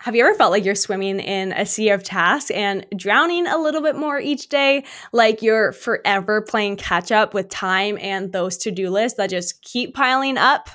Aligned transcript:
Have 0.00 0.14
you 0.14 0.24
ever 0.24 0.34
felt 0.34 0.52
like 0.52 0.64
you're 0.64 0.76
swimming 0.76 1.18
in 1.18 1.50
a 1.52 1.66
sea 1.66 1.88
of 1.88 2.04
tasks 2.04 2.52
and 2.52 2.86
drowning 2.96 3.48
a 3.48 3.58
little 3.58 3.82
bit 3.82 3.96
more 3.96 4.20
each 4.20 4.48
day? 4.48 4.84
Like 5.10 5.42
you're 5.42 5.72
forever 5.72 6.40
playing 6.40 6.76
catch 6.76 7.10
up 7.10 7.34
with 7.34 7.48
time 7.48 7.98
and 8.00 8.32
those 8.32 8.56
to 8.58 8.70
do 8.70 8.90
lists 8.90 9.16
that 9.16 9.28
just 9.28 9.60
keep 9.62 9.94
piling 9.94 10.38
up? 10.38 10.70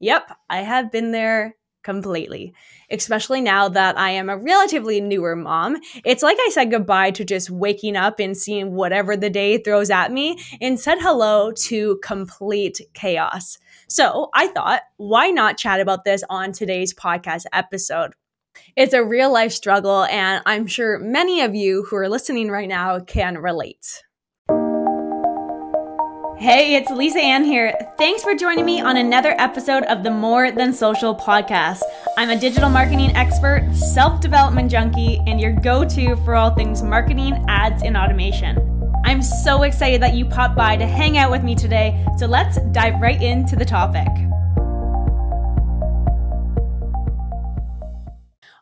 Yep, 0.00 0.34
I 0.48 0.62
have 0.62 0.90
been 0.90 1.12
there 1.12 1.54
completely. 1.82 2.54
Especially 2.90 3.42
now 3.42 3.68
that 3.68 3.98
I 3.98 4.10
am 4.12 4.30
a 4.30 4.38
relatively 4.38 5.02
newer 5.02 5.36
mom. 5.36 5.76
It's 6.02 6.22
like 6.22 6.38
I 6.40 6.48
said 6.50 6.70
goodbye 6.70 7.10
to 7.10 7.26
just 7.26 7.50
waking 7.50 7.94
up 7.94 8.18
and 8.20 8.34
seeing 8.34 8.72
whatever 8.72 9.18
the 9.18 9.30
day 9.30 9.58
throws 9.58 9.90
at 9.90 10.12
me 10.12 10.38
and 10.62 10.80
said 10.80 10.96
hello 10.98 11.52
to 11.52 12.00
complete 12.02 12.80
chaos. 12.94 13.58
So 13.86 14.30
I 14.32 14.46
thought, 14.46 14.80
why 14.96 15.28
not 15.28 15.58
chat 15.58 15.78
about 15.78 16.04
this 16.04 16.24
on 16.30 16.52
today's 16.52 16.94
podcast 16.94 17.44
episode? 17.52 18.14
It's 18.76 18.94
a 18.94 19.04
real 19.04 19.32
life 19.32 19.52
struggle, 19.52 20.04
and 20.04 20.42
I'm 20.46 20.66
sure 20.66 20.98
many 20.98 21.40
of 21.40 21.54
you 21.54 21.84
who 21.84 21.96
are 21.96 22.08
listening 22.08 22.50
right 22.50 22.68
now 22.68 23.00
can 23.00 23.38
relate. 23.38 24.02
Hey, 26.38 26.74
it's 26.74 26.90
Lisa 26.90 27.18
Ann 27.18 27.44
here. 27.44 27.74
Thanks 27.96 28.22
for 28.22 28.34
joining 28.34 28.66
me 28.66 28.78
on 28.82 28.98
another 28.98 29.34
episode 29.38 29.84
of 29.84 30.02
the 30.02 30.10
More 30.10 30.50
Than 30.50 30.74
Social 30.74 31.14
podcast. 31.14 31.80
I'm 32.18 32.28
a 32.28 32.38
digital 32.38 32.68
marketing 32.68 33.16
expert, 33.16 33.66
self 33.72 34.20
development 34.20 34.70
junkie, 34.70 35.18
and 35.26 35.40
your 35.40 35.52
go 35.52 35.82
to 35.88 36.14
for 36.16 36.34
all 36.34 36.54
things 36.54 36.82
marketing, 36.82 37.42
ads, 37.48 37.82
and 37.82 37.96
automation. 37.96 38.92
I'm 39.06 39.22
so 39.22 39.62
excited 39.62 40.02
that 40.02 40.14
you 40.14 40.26
popped 40.26 40.56
by 40.56 40.76
to 40.76 40.86
hang 40.86 41.16
out 41.16 41.30
with 41.30 41.42
me 41.42 41.54
today, 41.54 42.04
so 42.18 42.26
let's 42.26 42.58
dive 42.72 43.00
right 43.00 43.22
into 43.22 43.56
the 43.56 43.64
topic. 43.64 44.08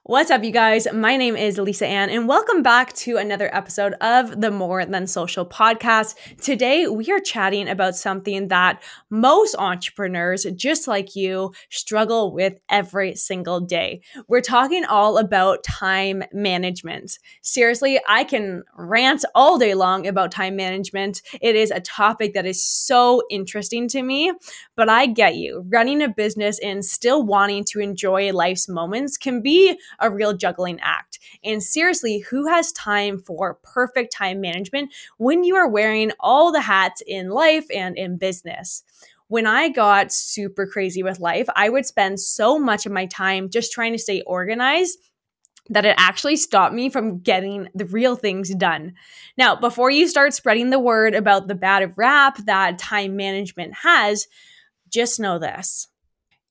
What's 0.07 0.31
up, 0.31 0.45
you 0.45 0.51
guys? 0.51 0.87
My 0.93 1.17
name 1.17 1.35
is 1.35 1.57
Lisa 1.57 1.87
Ann, 1.87 2.11
and 2.11 2.29
welcome 2.29 2.62
back 2.62 2.93
to 2.93 3.17
another 3.17 3.48
episode 3.56 3.95
of 4.03 4.39
the 4.39 4.51
More 4.51 4.84
Than 4.84 5.06
Social 5.06 5.47
podcast. 5.47 6.15
Today, 6.42 6.87
we 6.87 7.11
are 7.11 7.20
chatting 7.20 7.70
about 7.70 7.97
something 7.97 8.48
that 8.48 8.83
most 9.09 9.56
entrepreneurs, 9.59 10.45
just 10.56 10.87
like 10.87 11.17
you, 11.17 11.55
struggle 11.70 12.34
with 12.34 12.61
every 12.69 13.15
single 13.15 13.61
day. 13.61 14.03
We're 14.28 14.43
talking 14.43 14.84
all 14.84 15.17
about 15.17 15.65
time 15.65 16.23
management. 16.34 17.19
Seriously, 17.41 17.98
I 18.06 18.25
can 18.25 18.62
rant 18.77 19.25
all 19.34 19.56
day 19.56 19.73
long 19.73 20.06
about 20.06 20.31
time 20.31 20.55
management. 20.55 21.23
It 21.41 21.56
is 21.56 21.71
a 21.71 21.81
topic 21.81 22.34
that 22.34 22.45
is 22.45 22.62
so 22.62 23.23
interesting 23.31 23.89
to 23.89 24.03
me, 24.03 24.34
but 24.77 24.91
I 24.91 25.06
get 25.06 25.37
you. 25.37 25.65
Running 25.67 26.03
a 26.03 26.11
business 26.11 26.59
and 26.59 26.84
still 26.84 27.25
wanting 27.25 27.65
to 27.71 27.81
enjoy 27.81 28.34
life's 28.34 28.69
moments 28.69 29.17
can 29.17 29.41
be 29.41 29.78
a 29.98 30.11
real 30.11 30.34
juggling 30.34 30.78
act. 30.81 31.19
And 31.42 31.62
seriously, 31.62 32.20
who 32.31 32.47
has 32.47 32.73
time 32.73 33.19
for 33.19 33.59
perfect 33.62 34.12
time 34.12 34.41
management 34.41 34.92
when 35.19 35.45
you 35.45 35.56
are 35.56 35.69
wearing 35.69 36.12
all 36.20 36.53
the 36.53 36.61
hats 36.61 37.03
in 37.06 37.31
life 37.31 37.67
and 37.75 37.97
in 37.97 38.17
business? 38.17 38.83
when 39.28 39.47
I 39.47 39.69
got 39.69 40.12
super 40.12 40.67
crazy 40.67 41.03
with 41.03 41.19
life, 41.19 41.48
I 41.56 41.69
would 41.69 41.87
spend 41.87 42.20
so 42.20 42.59
much 42.59 42.87
of 42.87 42.92
my 42.92 43.06
time 43.06 43.48
just 43.48 43.72
trying 43.72 43.92
to 43.92 43.98
stay 43.98 44.20
organized 44.22 44.98
that 45.70 45.87
it 45.87 45.95
actually 45.98 46.37
stopped 46.37 46.75
me 46.75 46.91
from 46.91 47.20
getting 47.20 47.69
the 47.75 47.87
real 47.87 48.17
things 48.17 48.55
done. 48.55 48.95
Now, 49.39 49.56
before 49.56 49.91
you 49.91 50.06
start 50.09 50.34
spreading 50.34 50.70
the 50.70 50.78
word 50.78 51.15
about 51.15 51.48
the 51.48 51.55
bad 51.55 51.95
rap 51.97 52.37
that 52.45 52.78
time 52.78 53.17
management 53.17 53.75
has, 53.83 54.28
just 54.91 55.19
know 55.19 55.39
this 55.39 55.89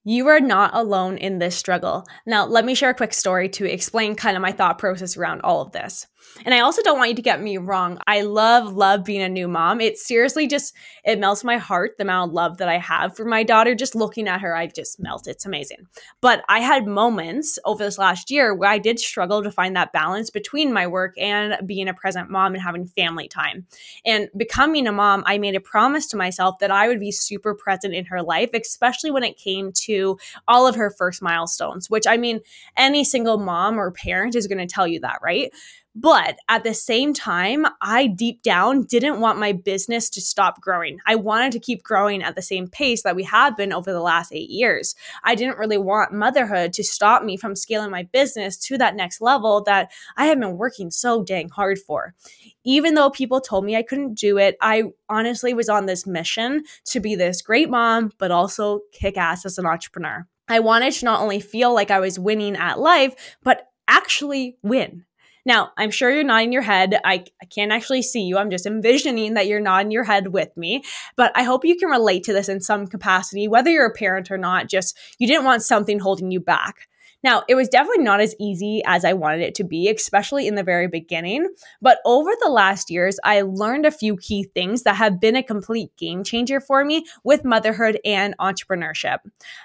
you 0.04 0.28
are 0.28 0.40
not 0.40 0.72
alone 0.74 1.18
in 1.18 1.40
this 1.40 1.56
struggle. 1.56 2.06
Now, 2.26 2.46
let 2.46 2.66
me 2.66 2.76
share 2.76 2.90
a 2.90 2.96
quick 2.96 3.14
story 3.14 3.50
to 3.50 3.66
explain 3.66 4.16
kind 4.16 4.36
of 4.36 4.42
my 4.42 4.52
thought 4.52 4.78
process 4.80 5.18
around 5.18 5.42
all 5.42 5.62
of 5.62 5.72
this. 5.72 6.08
And 6.46 6.54
I 6.54 6.60
also 6.60 6.82
don't 6.82 6.98
want 6.98 7.10
you 7.10 7.16
to 7.16 7.22
get 7.22 7.42
me 7.42 7.58
wrong. 7.58 8.00
I 8.08 8.22
love, 8.22 8.74
love 8.74 9.04
being 9.04 9.22
a 9.22 9.30
new 9.30 9.48
mom. 9.48 9.82
It 9.82 9.98
seriously 9.98 10.48
just, 10.48 10.74
it 11.06 11.20
melts 11.20 11.44
my 11.44 11.58
heart, 11.58 11.96
the 11.98 12.04
amount 12.04 12.30
of 12.30 12.34
love 12.34 12.58
that 12.58 12.70
I 12.70 12.78
have 12.78 13.16
for 13.16 13.26
my 13.26 13.44
daughter. 13.44 13.76
Just 13.76 13.96
looking 13.96 14.28
at 14.28 14.42
her, 14.42 14.56
I 14.56 14.68
just 14.68 15.00
melt. 15.00 15.28
It's 15.28 15.46
amazing. 15.46 15.88
But 16.22 16.44
I 16.50 16.60
had 16.60 16.88
moments 16.88 17.60
over 17.66 17.84
this 17.84 17.98
last 17.98 18.32
year 18.32 18.54
where 18.54 18.70
I 18.70 18.78
did 18.78 19.00
struggle 19.00 19.44
to 19.44 19.52
find 19.52 19.76
that 19.76 19.94
balance 19.94 20.30
between 20.30 20.74
my 20.74 20.88
work 20.88 21.14
and 21.18 21.58
being 21.68 21.88
a 21.88 21.94
present 21.94 22.30
mom 22.30 22.54
and 22.54 22.64
having 22.64 22.88
family 22.88 23.28
time. 23.28 23.66
And 24.06 24.30
becoming 24.36 24.88
a 24.88 24.92
mom, 24.92 25.24
I 25.26 25.38
made 25.38 25.56
a 25.56 25.62
promise 25.62 26.08
to 26.08 26.18
myself 26.18 26.60
that 26.60 26.72
I 26.72 26.88
would 26.88 27.00
be 27.00 27.12
super 27.12 27.54
present 27.54 27.94
in 27.94 28.06
her 28.06 28.22
life, 28.22 28.50
especially 28.54 29.12
when 29.12 29.24
it 29.24 29.38
came 29.38 29.72
to 29.84 30.18
all 30.48 30.68
of 30.68 30.76
her 30.76 30.90
first 30.90 31.22
milestones, 31.22 31.90
which 31.90 32.08
I 32.08 32.18
mean, 32.18 32.42
any 32.78 33.04
single 33.04 33.38
mom 33.38 33.80
or 33.80 33.92
parent 33.92 34.36
is 34.36 34.48
going 34.48 34.66
to 34.66 34.74
tell 34.74 34.88
you 34.88 35.00
that, 35.02 35.20
right? 35.22 35.52
But 35.96 36.38
at 36.50 36.64
the 36.64 36.74
same 36.74 37.14
time, 37.14 37.68
I 37.80 38.08
deep 38.08 38.42
down 38.42 38.84
didn't 38.84 39.20
want 39.20 39.38
my 39.38 39.52
business 39.52 40.10
to 40.12 40.22
stop 40.22 40.60
growing. 40.60 41.00
I 41.06 41.16
wanted 41.16 41.52
to 41.52 41.60
keep 41.60 41.84
growing 41.84 42.24
at 42.24 42.36
the 42.36 42.42
same 42.42 42.68
pace 42.68 43.04
that 43.04 43.16
we 43.16 43.24
have 43.24 43.56
been 43.56 43.72
over 43.72 43.92
the 43.92 44.02
last 44.02 44.34
eight 44.34 44.50
years. 44.50 44.96
I 45.24 45.36
didn't 45.36 45.60
really 45.60 45.78
want 45.78 46.12
motherhood 46.12 46.74
to 46.74 46.84
stop 46.84 47.24
me 47.24 47.38
from 47.38 47.56
scaling 47.56 47.92
my 47.92 48.04
business 48.04 48.58
to 48.58 48.78
that 48.80 48.96
next 48.96 49.22
level 49.22 49.62
that 49.66 49.92
I 50.18 50.26
have 50.26 50.40
been 50.40 50.58
working 50.58 50.90
so 50.90 51.24
dang 51.24 51.50
hard 51.50 51.78
for. 51.78 52.16
Even 52.64 52.96
though 52.96 53.12
people 53.12 53.40
told 53.40 53.64
me 53.64 53.76
I 53.76 53.84
couldn't 53.84 54.16
do 54.16 54.40
it, 54.40 54.58
I 54.62 54.86
honestly 55.10 55.54
was 55.54 55.70
on 55.70 55.86
this 55.86 56.08
mission 56.08 56.64
to 56.86 57.00
be 57.00 57.14
this 57.14 57.44
great 57.44 57.70
mom, 57.70 58.12
but 58.18 58.32
also 58.32 58.82
kick 58.92 59.16
ass 59.16 59.46
as 59.46 59.60
an 59.60 59.68
entrepreneur. 59.68 60.28
I 60.48 60.60
wanted 60.60 60.94
to 60.94 61.06
not 61.06 61.22
only 61.22 61.40
feel 61.40 61.74
like 61.74 61.92
I 61.92 62.00
was 62.00 62.18
winning 62.18 62.56
at 62.56 62.80
life, 62.80 63.38
but 63.44 63.68
actually 63.88 64.58
win. 64.64 65.06
Now, 65.46 65.72
I'm 65.78 65.92
sure 65.92 66.10
you're 66.10 66.24
nodding 66.24 66.54
your 66.54 66.62
head. 66.62 67.00
I, 67.04 67.26
I 67.42 67.46
can't 67.46 67.72
actually 67.72 68.02
see 68.02 68.22
you. 68.22 68.38
I'm 68.38 68.50
just 68.50 68.66
envisioning 68.66 69.34
that 69.34 69.48
you're 69.48 69.60
nodding 69.60 69.92
your 69.92 70.04
head 70.04 70.30
with 70.30 70.56
me. 70.56 70.84
But 71.16 71.32
I 71.36 71.44
hope 71.44 71.66
you 71.66 71.76
can 71.76 71.90
relate 71.90 72.24
to 72.26 72.34
this 72.34 72.50
in 72.50 72.62
some 72.62 72.88
capacity, 72.88 73.48
whether 73.48 73.70
you're 73.70 73.86
a 73.86 73.94
parent 73.94 74.32
or 74.32 74.38
not. 74.38 74.70
Just 74.70 74.98
you 75.20 75.28
didn't 75.28 75.46
want 75.46 75.64
something 75.64 76.00
holding 76.00 76.32
you 76.32 76.40
back. 76.40 76.88
Now, 77.24 77.44
it 77.48 77.56
was 77.56 77.70
definitely 77.70 78.04
not 78.04 78.20
as 78.20 78.36
easy 78.40 78.82
as 78.86 79.06
I 79.06 79.14
wanted 79.14 79.42
it 79.42 79.56
to 79.56 79.64
be, 79.64 79.90
especially 79.90 80.48
in 80.48 80.56
the 80.56 80.64
very 80.64 80.88
beginning. 80.88 81.48
But 81.82 82.00
over 82.06 82.32
the 82.42 82.50
last 82.50 82.90
years, 82.90 83.18
I 83.24 83.42
learned 83.42 83.86
a 83.86 83.92
few 83.92 84.18
key 84.18 84.44
things 84.44 84.84
that 84.84 84.98
have 84.98 85.22
been 85.22 85.36
a 85.36 85.44
complete 85.44 85.96
game 85.96 86.24
changer 86.24 86.60
for 86.60 86.84
me 86.84 87.06
with 87.24 87.46
motherhood 87.46 88.00
and 88.04 88.36
entrepreneurship. 88.40 89.20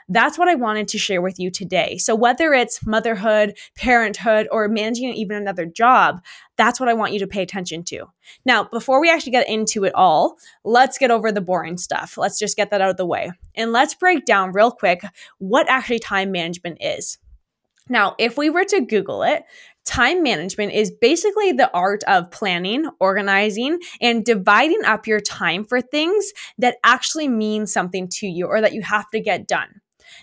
That's 0.08 0.38
what 0.38 0.48
I 0.48 0.54
wanted 0.54 0.88
to 0.88 0.98
share 0.98 1.20
with 1.20 1.40
you 1.40 1.50
today. 1.50 1.98
So, 1.98 2.14
whether 2.14 2.54
it's 2.54 2.86
motherhood, 2.86 3.56
parenthood, 3.76 4.46
or 4.52 4.68
managing 4.68 5.12
even 5.14 5.36
another 5.36 5.66
job, 5.66 6.22
that's 6.56 6.78
what 6.78 6.88
I 6.88 6.94
want 6.94 7.12
you 7.12 7.18
to 7.20 7.26
pay 7.26 7.42
attention 7.42 7.82
to. 7.84 8.06
Now, 8.44 8.64
before 8.64 9.00
we 9.00 9.10
actually 9.10 9.32
get 9.32 9.48
into 9.48 9.84
it 9.84 9.94
all, 9.94 10.36
let's 10.64 10.98
get 10.98 11.10
over 11.10 11.32
the 11.32 11.40
boring 11.40 11.78
stuff. 11.78 12.16
Let's 12.16 12.38
just 12.38 12.56
get 12.56 12.70
that 12.70 12.80
out 12.80 12.90
of 12.90 12.96
the 12.96 13.06
way. 13.06 13.32
And 13.54 13.72
let's 13.72 13.94
break 13.94 14.24
down 14.24 14.52
real 14.52 14.70
quick 14.70 15.02
what 15.38 15.68
actually 15.68 16.00
time 16.00 16.30
management 16.30 16.78
is. 16.80 17.18
Now, 17.88 18.14
if 18.18 18.36
we 18.36 18.50
were 18.50 18.64
to 18.64 18.80
Google 18.80 19.22
it, 19.22 19.44
time 19.84 20.22
management 20.22 20.72
is 20.72 20.90
basically 20.90 21.52
the 21.52 21.70
art 21.72 22.04
of 22.04 22.30
planning, 22.30 22.88
organizing, 23.00 23.78
and 24.00 24.24
dividing 24.24 24.84
up 24.84 25.06
your 25.06 25.20
time 25.20 25.64
for 25.64 25.80
things 25.80 26.32
that 26.58 26.76
actually 26.84 27.28
mean 27.28 27.66
something 27.66 28.08
to 28.08 28.26
you 28.26 28.46
or 28.46 28.60
that 28.60 28.74
you 28.74 28.82
have 28.82 29.08
to 29.10 29.20
get 29.20 29.48
done. 29.48 29.80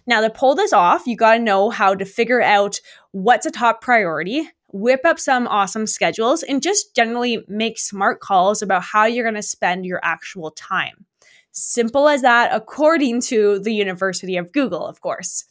Now, 0.08 0.22
to 0.22 0.30
pull 0.30 0.56
this 0.56 0.74
off, 0.74 1.08
you 1.08 1.16
got 1.16 1.36
to 1.36 1.40
know 1.40 1.70
how 1.70 1.96
to 1.96 2.06
figure 2.06 2.42
out 2.42 2.80
what's 3.12 3.46
a 3.46 3.52
top 3.52 3.82
priority, 3.82 4.50
whip 4.72 5.02
up 5.06 5.20
some 5.20 5.48
awesome 5.48 5.88
schedules, 5.88 6.44
and 6.44 6.62
just 6.62 6.96
generally 6.96 7.44
make 7.48 7.80
smart 7.80 8.20
calls 8.20 8.62
about 8.62 8.84
how 8.84 9.06
you're 9.06 9.24
going 9.24 9.36
to 9.36 9.42
spend 9.42 9.86
your 9.86 10.00
actual 10.04 10.52
time. 10.52 11.06
Simple 11.52 12.10
as 12.10 12.22
that, 12.22 12.54
according 12.54 13.22
to 13.22 13.60
the 13.60 13.74
University 13.74 14.36
of 14.38 14.52
Google, 14.52 14.86
of 14.86 15.02
course. 15.02 15.46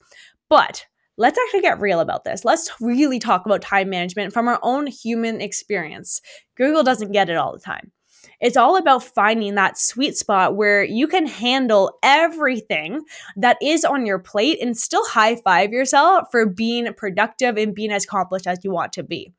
But 0.51 0.87
let's 1.17 1.39
actually 1.39 1.61
get 1.61 1.81
real 1.81 2.01
about 2.01 2.25
this. 2.25 2.45
Let's 2.45 2.71
really 2.81 3.19
talk 3.19 3.47
about 3.47 3.63
time 3.63 3.91
management 3.91 4.33
from 4.33 4.49
our 4.49 4.59
own 4.63 4.87
human 4.87 5.41
experience. 5.41 6.21
Google 6.57 6.83
doesn't 6.83 7.13
get 7.13 7.29
it 7.29 7.37
all 7.37 7.53
the 7.53 7.61
time. 7.61 7.93
It's 8.41 8.57
all 8.57 8.77
about 8.77 9.05
finding 9.05 9.55
that 9.55 9.79
sweet 9.79 10.17
spot 10.17 10.57
where 10.57 10.83
you 10.83 11.07
can 11.07 11.27
handle 11.27 11.99
everything 12.03 13.03
that 13.37 13.59
is 13.63 13.85
on 13.85 14.07
your 14.07 14.19
plate 14.19 14.59
and 14.61 14.77
still 14.77 15.05
high 15.07 15.37
five 15.37 15.73
yourself 15.73 16.29
for 16.31 16.47
being 16.47 16.93
productive 16.95 17.57
and 17.57 17.75
being 17.75 17.93
as 17.93 18.05
accomplished 18.05 18.47
as 18.47 18.59
you 18.65 18.71
want 18.71 18.93
to 18.95 19.03
be. 19.03 19.33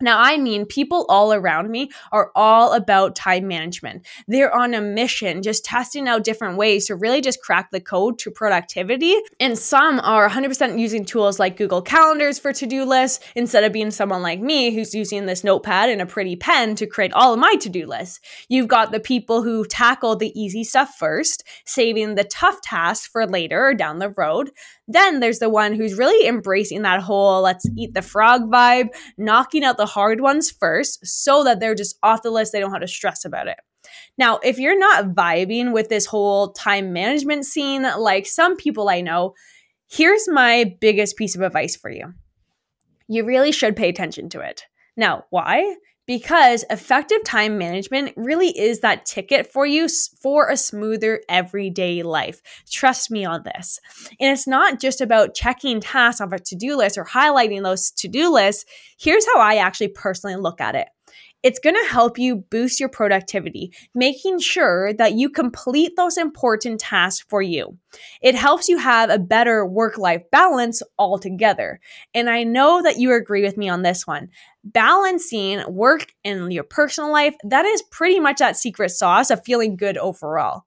Now, 0.00 0.20
I 0.20 0.36
mean, 0.36 0.66
people 0.66 1.06
all 1.08 1.32
around 1.32 1.70
me 1.70 1.90
are 2.10 2.32
all 2.34 2.72
about 2.72 3.14
time 3.14 3.46
management. 3.46 4.04
They're 4.26 4.54
on 4.54 4.74
a 4.74 4.80
mission, 4.80 5.42
just 5.42 5.64
testing 5.64 6.08
out 6.08 6.24
different 6.24 6.56
ways 6.56 6.86
to 6.86 6.96
really 6.96 7.20
just 7.20 7.40
crack 7.40 7.70
the 7.70 7.80
code 7.80 8.18
to 8.20 8.30
productivity. 8.30 9.16
And 9.38 9.56
some 9.56 10.00
are 10.00 10.28
100% 10.28 10.78
using 10.78 11.04
tools 11.04 11.38
like 11.38 11.56
Google 11.56 11.82
Calendars 11.82 12.38
for 12.38 12.52
to 12.52 12.66
do 12.66 12.84
lists 12.84 13.24
instead 13.36 13.64
of 13.64 13.72
being 13.72 13.90
someone 13.90 14.22
like 14.22 14.40
me 14.40 14.74
who's 14.74 14.94
using 14.94 15.26
this 15.26 15.44
notepad 15.44 15.88
and 15.88 16.02
a 16.02 16.06
pretty 16.06 16.34
pen 16.34 16.74
to 16.76 16.86
create 16.86 17.12
all 17.12 17.34
of 17.34 17.38
my 17.38 17.54
to 17.60 17.68
do 17.68 17.86
lists. 17.86 18.18
You've 18.48 18.68
got 18.68 18.90
the 18.90 19.00
people 19.00 19.42
who 19.42 19.64
tackle 19.64 20.16
the 20.16 20.38
easy 20.38 20.64
stuff 20.64 20.96
first, 20.98 21.44
saving 21.64 22.16
the 22.16 22.24
tough 22.24 22.60
tasks 22.62 23.06
for 23.06 23.26
later 23.26 23.66
or 23.66 23.74
down 23.74 23.98
the 23.98 24.10
road. 24.10 24.50
Then 24.88 25.20
there's 25.20 25.38
the 25.38 25.48
one 25.48 25.74
who's 25.74 25.96
really 25.96 26.26
embracing 26.26 26.82
that 26.82 27.00
whole 27.00 27.42
let's 27.42 27.68
eat 27.76 27.94
the 27.94 28.02
frog 28.02 28.50
vibe, 28.50 28.88
knocking 29.16 29.64
out 29.64 29.76
the 29.76 29.86
hard 29.86 30.20
ones 30.20 30.50
first 30.50 31.06
so 31.06 31.44
that 31.44 31.60
they're 31.60 31.74
just 31.74 31.98
off 32.02 32.22
the 32.22 32.30
list. 32.30 32.52
They 32.52 32.60
don't 32.60 32.72
have 32.72 32.80
to 32.80 32.88
stress 32.88 33.24
about 33.24 33.46
it. 33.46 33.58
Now, 34.18 34.38
if 34.42 34.58
you're 34.58 34.78
not 34.78 35.14
vibing 35.14 35.72
with 35.72 35.88
this 35.88 36.06
whole 36.06 36.52
time 36.52 36.92
management 36.92 37.46
scene, 37.46 37.86
like 37.98 38.26
some 38.26 38.56
people 38.56 38.88
I 38.88 39.00
know, 39.00 39.34
here's 39.88 40.28
my 40.28 40.76
biggest 40.80 41.16
piece 41.16 41.34
of 41.34 41.42
advice 41.42 41.76
for 41.76 41.90
you. 41.90 42.12
You 43.08 43.24
really 43.24 43.52
should 43.52 43.76
pay 43.76 43.88
attention 43.88 44.28
to 44.30 44.40
it. 44.40 44.64
Now, 44.96 45.24
why? 45.30 45.76
Because 46.06 46.64
effective 46.70 47.22
time 47.24 47.58
management 47.58 48.12
really 48.16 48.56
is 48.58 48.80
that 48.80 49.06
ticket 49.06 49.52
for 49.52 49.66
you 49.66 49.88
for 50.20 50.48
a 50.48 50.56
smoother 50.56 51.20
everyday 51.28 52.02
life. 52.02 52.40
Trust 52.70 53.10
me 53.10 53.24
on 53.24 53.42
this. 53.44 53.78
And 54.20 54.32
it's 54.32 54.46
not 54.46 54.80
just 54.80 55.00
about 55.00 55.34
checking 55.34 55.80
tasks 55.80 56.20
off 56.20 56.32
a 56.32 56.38
to 56.38 56.56
do 56.56 56.76
list 56.76 56.98
or 56.98 57.04
highlighting 57.04 57.62
those 57.62 57.90
to 57.92 58.08
do 58.08 58.32
lists. 58.32 58.64
Here's 58.98 59.26
how 59.26 59.40
I 59.40 59.56
actually 59.56 59.88
personally 59.88 60.36
look 60.36 60.60
at 60.60 60.74
it 60.74 60.88
it's 61.42 61.58
going 61.58 61.76
to 61.76 61.90
help 61.90 62.18
you 62.18 62.36
boost 62.36 62.78
your 62.78 62.88
productivity, 62.88 63.72
making 63.94 64.38
sure 64.38 64.92
that 64.94 65.14
you 65.14 65.28
complete 65.28 65.96
those 65.96 66.16
important 66.16 66.80
tasks 66.80 67.24
for 67.28 67.42
you. 67.42 67.76
It 68.20 68.34
helps 68.34 68.68
you 68.68 68.78
have 68.78 69.10
a 69.10 69.18
better 69.18 69.66
work 69.66 69.98
life 69.98 70.22
balance 70.30 70.82
altogether. 70.98 71.80
And 72.14 72.30
I 72.30 72.44
know 72.44 72.82
that 72.82 72.98
you 72.98 73.14
agree 73.14 73.42
with 73.42 73.56
me 73.56 73.68
on 73.68 73.82
this 73.82 74.06
one. 74.06 74.28
Balancing 74.64 75.62
work 75.68 76.06
and 76.24 76.52
your 76.52 76.64
personal 76.64 77.10
life, 77.10 77.34
that 77.44 77.64
is 77.66 77.82
pretty 77.90 78.20
much 78.20 78.38
that 78.38 78.56
secret 78.56 78.90
sauce 78.90 79.30
of 79.30 79.44
feeling 79.44 79.76
good 79.76 79.98
overall. 79.98 80.62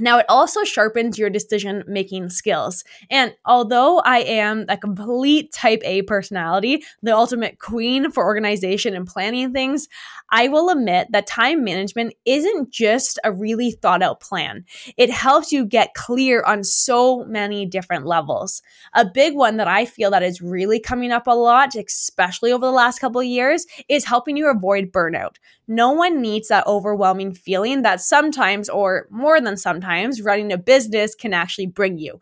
Now, 0.00 0.18
it 0.18 0.26
also 0.28 0.64
sharpens 0.64 1.18
your 1.18 1.30
decision 1.30 1.84
making 1.86 2.30
skills. 2.30 2.84
And 3.10 3.34
although 3.44 4.00
I 4.00 4.20
am 4.20 4.64
a 4.68 4.76
complete 4.76 5.52
type 5.52 5.82
A 5.84 6.02
personality, 6.02 6.82
the 7.02 7.14
ultimate 7.14 7.58
queen 7.58 8.10
for 8.10 8.24
organization 8.24 8.94
and 8.94 9.06
planning 9.06 9.52
things, 9.52 9.88
I 10.30 10.48
will 10.48 10.70
admit 10.70 11.08
that 11.10 11.26
time 11.26 11.64
management 11.64 12.14
isn't 12.24 12.70
just 12.70 13.18
a 13.24 13.32
really 13.32 13.72
thought 13.72 14.02
out 14.02 14.20
plan. 14.20 14.64
It 14.96 15.10
helps 15.10 15.52
you 15.52 15.64
get 15.64 15.94
clear 15.94 16.42
on 16.44 16.62
so 16.62 17.24
many 17.24 17.66
different 17.66 18.06
levels. 18.06 18.62
A 18.94 19.04
big 19.04 19.34
one 19.34 19.56
that 19.56 19.68
I 19.68 19.84
feel 19.84 20.10
that 20.12 20.22
is 20.22 20.40
really 20.40 20.78
coming 20.80 21.10
up 21.10 21.26
a 21.26 21.34
lot, 21.34 21.74
especially 21.74 22.52
over 22.52 22.64
the 22.64 22.72
last 22.72 23.00
couple 23.00 23.20
of 23.20 23.26
years, 23.26 23.66
is 23.88 24.04
helping 24.04 24.36
you 24.36 24.48
avoid 24.48 24.92
burnout. 24.92 25.36
No 25.66 25.92
one 25.92 26.20
needs 26.20 26.48
that 26.48 26.66
overwhelming 26.66 27.32
feeling 27.32 27.82
that 27.82 28.00
sometimes, 28.00 28.68
or 28.68 29.06
more 29.10 29.40
than 29.40 29.56
sometimes, 29.56 29.89
running 30.22 30.52
a 30.52 30.58
business 30.58 31.14
can 31.14 31.32
actually 31.34 31.66
bring 31.66 31.98
you. 31.98 32.20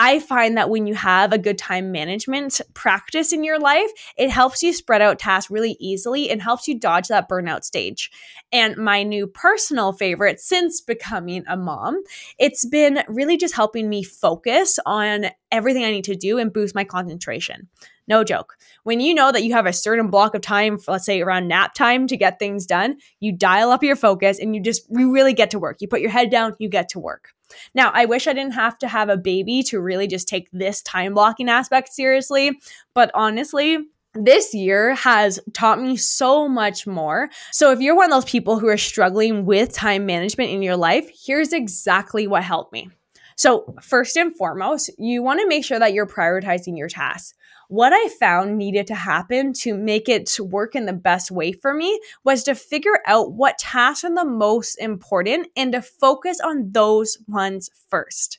I 0.00 0.20
find 0.20 0.56
that 0.56 0.70
when 0.70 0.86
you 0.86 0.94
have 0.94 1.32
a 1.32 1.38
good 1.38 1.58
time 1.58 1.90
management 1.90 2.60
practice 2.72 3.32
in 3.32 3.42
your 3.42 3.58
life, 3.58 3.90
it 4.16 4.30
helps 4.30 4.62
you 4.62 4.72
spread 4.72 5.02
out 5.02 5.18
tasks 5.18 5.50
really 5.50 5.76
easily 5.80 6.30
and 6.30 6.40
helps 6.40 6.68
you 6.68 6.78
dodge 6.78 7.08
that 7.08 7.28
burnout 7.28 7.64
stage. 7.64 8.08
And 8.52 8.76
my 8.76 9.02
new 9.02 9.26
personal 9.26 9.92
favorite 9.92 10.38
since 10.38 10.80
becoming 10.80 11.42
a 11.48 11.56
mom, 11.56 12.00
it's 12.38 12.64
been 12.64 13.02
really 13.08 13.36
just 13.36 13.56
helping 13.56 13.88
me 13.88 14.04
focus 14.04 14.78
on 14.86 15.26
everything 15.50 15.82
I 15.82 15.90
need 15.90 16.04
to 16.04 16.14
do 16.14 16.38
and 16.38 16.52
boost 16.52 16.76
my 16.76 16.84
concentration. 16.84 17.66
No 18.06 18.22
joke. 18.22 18.56
When 18.84 19.00
you 19.00 19.14
know 19.14 19.32
that 19.32 19.42
you 19.42 19.52
have 19.54 19.66
a 19.66 19.72
certain 19.72 20.10
block 20.10 20.36
of 20.36 20.42
time, 20.42 20.78
let's 20.86 21.06
say 21.06 21.20
around 21.20 21.48
nap 21.48 21.74
time 21.74 22.06
to 22.06 22.16
get 22.16 22.38
things 22.38 22.66
done, 22.66 22.98
you 23.18 23.32
dial 23.32 23.72
up 23.72 23.82
your 23.82 23.96
focus 23.96 24.38
and 24.38 24.54
you 24.54 24.62
just 24.62 24.86
you 24.90 25.12
really 25.12 25.34
get 25.34 25.50
to 25.50 25.58
work. 25.58 25.78
You 25.80 25.88
put 25.88 26.00
your 26.00 26.10
head 26.10 26.30
down, 26.30 26.54
you 26.60 26.68
get 26.68 26.88
to 26.90 27.00
work. 27.00 27.34
Now, 27.74 27.90
I 27.94 28.04
wish 28.04 28.26
I 28.26 28.32
didn't 28.32 28.54
have 28.54 28.78
to 28.78 28.88
have 28.88 29.08
a 29.08 29.16
baby 29.16 29.62
to 29.64 29.80
really 29.80 30.06
just 30.06 30.28
take 30.28 30.48
this 30.52 30.82
time 30.82 31.14
blocking 31.14 31.48
aspect 31.48 31.92
seriously, 31.92 32.58
but 32.94 33.10
honestly, 33.14 33.78
this 34.14 34.54
year 34.54 34.94
has 34.94 35.38
taught 35.52 35.80
me 35.80 35.96
so 35.96 36.48
much 36.48 36.86
more. 36.86 37.28
So, 37.52 37.72
if 37.72 37.80
you're 37.80 37.96
one 37.96 38.06
of 38.06 38.10
those 38.10 38.30
people 38.30 38.58
who 38.58 38.68
are 38.68 38.78
struggling 38.78 39.44
with 39.44 39.72
time 39.72 40.06
management 40.06 40.50
in 40.50 40.62
your 40.62 40.76
life, 40.76 41.10
here's 41.26 41.52
exactly 41.52 42.26
what 42.26 42.42
helped 42.42 42.72
me. 42.72 42.90
So, 43.36 43.74
first 43.82 44.16
and 44.16 44.34
foremost, 44.34 44.90
you 44.98 45.22
want 45.22 45.40
to 45.40 45.46
make 45.46 45.64
sure 45.64 45.78
that 45.78 45.92
you're 45.92 46.06
prioritizing 46.06 46.76
your 46.76 46.88
tasks 46.88 47.34
what 47.68 47.92
I 47.92 48.08
found 48.08 48.56
needed 48.56 48.86
to 48.88 48.94
happen 48.94 49.52
to 49.52 49.74
make 49.74 50.08
it 50.08 50.38
work 50.40 50.74
in 50.74 50.86
the 50.86 50.94
best 50.94 51.30
way 51.30 51.52
for 51.52 51.74
me 51.74 52.00
was 52.24 52.42
to 52.44 52.54
figure 52.54 52.98
out 53.06 53.32
what 53.32 53.58
tasks 53.58 54.04
are 54.04 54.14
the 54.14 54.24
most 54.24 54.76
important 54.76 55.48
and 55.54 55.72
to 55.72 55.82
focus 55.82 56.40
on 56.40 56.72
those 56.72 57.18
ones 57.28 57.68
first. 57.90 58.38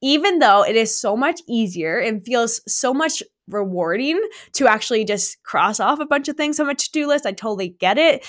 Even 0.00 0.38
though 0.38 0.64
it 0.64 0.76
is 0.76 0.98
so 0.98 1.16
much 1.16 1.40
easier 1.48 1.98
and 1.98 2.24
feels 2.24 2.60
so 2.72 2.94
much 2.94 3.22
rewarding 3.48 4.20
to 4.52 4.68
actually 4.68 5.04
just 5.04 5.42
cross 5.42 5.80
off 5.80 5.98
a 5.98 6.06
bunch 6.06 6.28
of 6.28 6.36
things 6.36 6.60
on 6.60 6.68
my 6.68 6.74
to 6.74 6.90
do 6.92 7.08
list, 7.08 7.26
I 7.26 7.32
totally 7.32 7.70
get 7.80 7.98
it. 7.98 8.26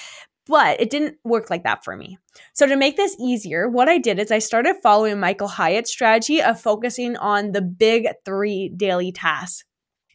But 0.48 0.82
it 0.82 0.90
didn't 0.90 1.18
work 1.24 1.50
like 1.50 1.64
that 1.64 1.86
for 1.86 1.96
me. 1.96 2.18
So, 2.54 2.68
to 2.68 2.76
make 2.76 2.98
this 2.98 3.16
easier, 3.18 3.70
what 3.70 3.88
I 3.88 3.98
did 3.98 4.20
is 4.20 4.30
I 4.30 4.40
started 4.40 4.76
following 4.84 5.18
Michael 5.18 5.48
Hyatt's 5.48 5.90
strategy 5.90 6.42
of 6.42 6.60
focusing 6.60 7.16
on 7.16 7.54
the 7.54 7.62
big 7.62 8.10
three 8.26 8.68
daily 8.68 9.14
tasks 9.14 9.64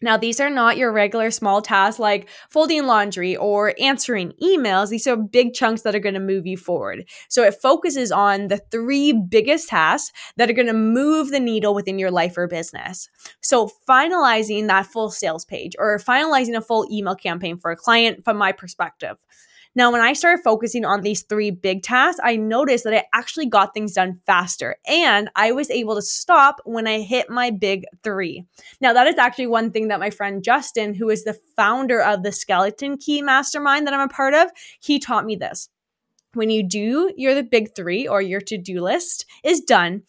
now, 0.01 0.17
these 0.17 0.41
are 0.41 0.51
not 0.51 0.77
your 0.77 0.93
regular 0.93 1.31
small 1.31 1.61
tasks 1.61 1.99
like 1.99 2.29
folding 2.51 2.87
laundry 2.87 3.37
or 3.37 3.75
answering 3.81 4.33
emails. 4.43 4.91
These 4.91 5.07
are 5.07 5.17
big 5.17 5.55
chunks 5.55 5.83
that 5.83 5.95
are 5.95 6.01
going 6.01 6.15
to 6.15 6.21
move 6.21 6.47
you 6.47 6.57
forward. 6.57 7.09
So 7.29 7.43
it 7.43 7.61
focuses 7.61 8.13
on 8.13 8.49
the 8.49 8.59
three 8.71 9.13
biggest 9.13 9.69
tasks 9.69 10.13
that 10.37 10.49
are 10.49 10.55
going 10.55 10.69
to 10.69 10.73
move 10.73 11.31
the 11.31 11.41
needle 11.41 11.75
within 11.75 11.99
your 11.99 12.11
life 12.11 12.37
or 12.37 12.47
business. 12.47 13.09
So 13.41 13.71
finalizing 13.89 14.69
that 14.69 14.87
full 14.87 15.11
sales 15.11 15.45
page 15.45 15.73
or 15.79 15.99
finalizing 15.99 16.57
a 16.57 16.61
full 16.61 16.87
email 16.91 17.17
campaign 17.17 17.59
for 17.59 17.71
a 17.71 17.77
client 17.77 18.25
from 18.25 18.37
my 18.37 18.53
perspective. 18.53 19.17
Now, 19.79 19.93
when 19.93 20.01
I 20.01 20.13
started 20.13 20.43
focusing 20.43 20.85
on 20.85 21.03
these 21.03 21.23
three 21.23 21.53
big 21.53 21.85
tasks, 21.85 22.19
I 22.25 22.35
noticed 22.35 22.83
that 22.83 22.95
I 22.95 23.05
actually 23.15 23.47
got 23.47 23.73
things 23.73 23.93
done 23.93 24.19
faster 24.27 24.75
and 24.89 25.31
I 25.37 25.53
was 25.53 25.71
able 25.71 25.95
to 25.95 26.03
stop 26.03 26.61
when 26.65 26.89
I 26.89 26.99
hit 27.03 27.31
my 27.31 27.51
big 27.51 27.85
three. 28.03 28.45
Now, 28.81 28.93
that 28.93 29.07
is 29.07 29.19
actually 29.19 29.47
one 29.47 29.71
thing 29.71 29.87
that 29.87 30.01
my 30.01 30.11
friend 30.11 30.43
Justin, 30.43 30.95
who 30.95 31.11
is 31.11 31.23
the 31.23 31.39
founder 31.55 32.03
of 32.03 32.25
the 32.25 32.33
Skeleton 32.33 32.97
Key 32.97 33.23
Mastermind 33.23 33.87
that 33.87 33.95
I'm 33.95 34.01
a 34.01 34.13
part 34.13 34.35
of, 34.35 34.51
he 34.81 34.99
taught 34.99 35.25
me 35.25 35.37
this. 35.37 35.69
When 36.35 36.51
you 36.51 36.65
do 36.65 37.13
your 37.17 37.37
the 37.37 37.45
big 37.45 37.77
three 37.77 38.09
or 38.09 38.21
your 38.21 38.41
to 38.41 38.59
do 38.59 38.81
list 38.83 39.27
is 39.45 39.61
done, 39.61 40.03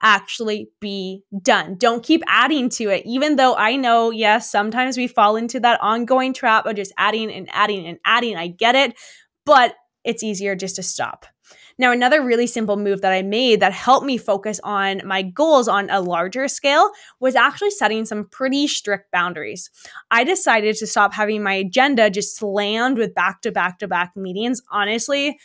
actually 0.00 0.70
be 0.80 1.22
done. 1.42 1.76
Don't 1.76 2.02
keep 2.02 2.22
adding 2.26 2.68
to 2.70 2.88
it, 2.88 3.02
even 3.04 3.36
though 3.36 3.54
I 3.54 3.76
know, 3.76 4.10
yes, 4.10 4.50
sometimes 4.50 4.96
we 4.96 5.06
fall 5.06 5.36
into 5.36 5.60
that 5.60 5.80
ongoing 5.82 6.32
trap 6.32 6.66
of 6.66 6.76
just 6.76 6.92
adding 6.96 7.30
and 7.30 7.48
adding 7.52 7.86
and 7.86 7.98
adding. 8.04 8.36
I 8.36 8.48
get 8.48 8.74
it, 8.74 8.94
but 9.44 9.74
it's 10.04 10.22
easier 10.22 10.56
just 10.56 10.76
to 10.76 10.82
stop. 10.82 11.26
Now, 11.78 11.90
another 11.90 12.22
really 12.22 12.46
simple 12.46 12.76
move 12.76 13.00
that 13.00 13.12
I 13.12 13.22
made 13.22 13.60
that 13.60 13.72
helped 13.72 14.06
me 14.06 14.18
focus 14.18 14.60
on 14.62 15.00
my 15.04 15.22
goals 15.22 15.68
on 15.68 15.88
a 15.90 16.00
larger 16.00 16.46
scale 16.48 16.90
was 17.18 17.34
actually 17.34 17.70
setting 17.70 18.04
some 18.04 18.28
pretty 18.28 18.66
strict 18.66 19.10
boundaries. 19.10 19.70
I 20.10 20.24
decided 20.24 20.76
to 20.76 20.86
stop 20.86 21.14
having 21.14 21.42
my 21.42 21.54
agenda 21.54 22.10
just 22.10 22.36
slammed 22.36 22.98
with 22.98 23.14
back 23.14 23.40
to 23.42 23.52
back 23.52 23.78
to 23.78 23.88
back 23.88 24.12
meetings. 24.16 24.60
Honestly, 24.70 25.38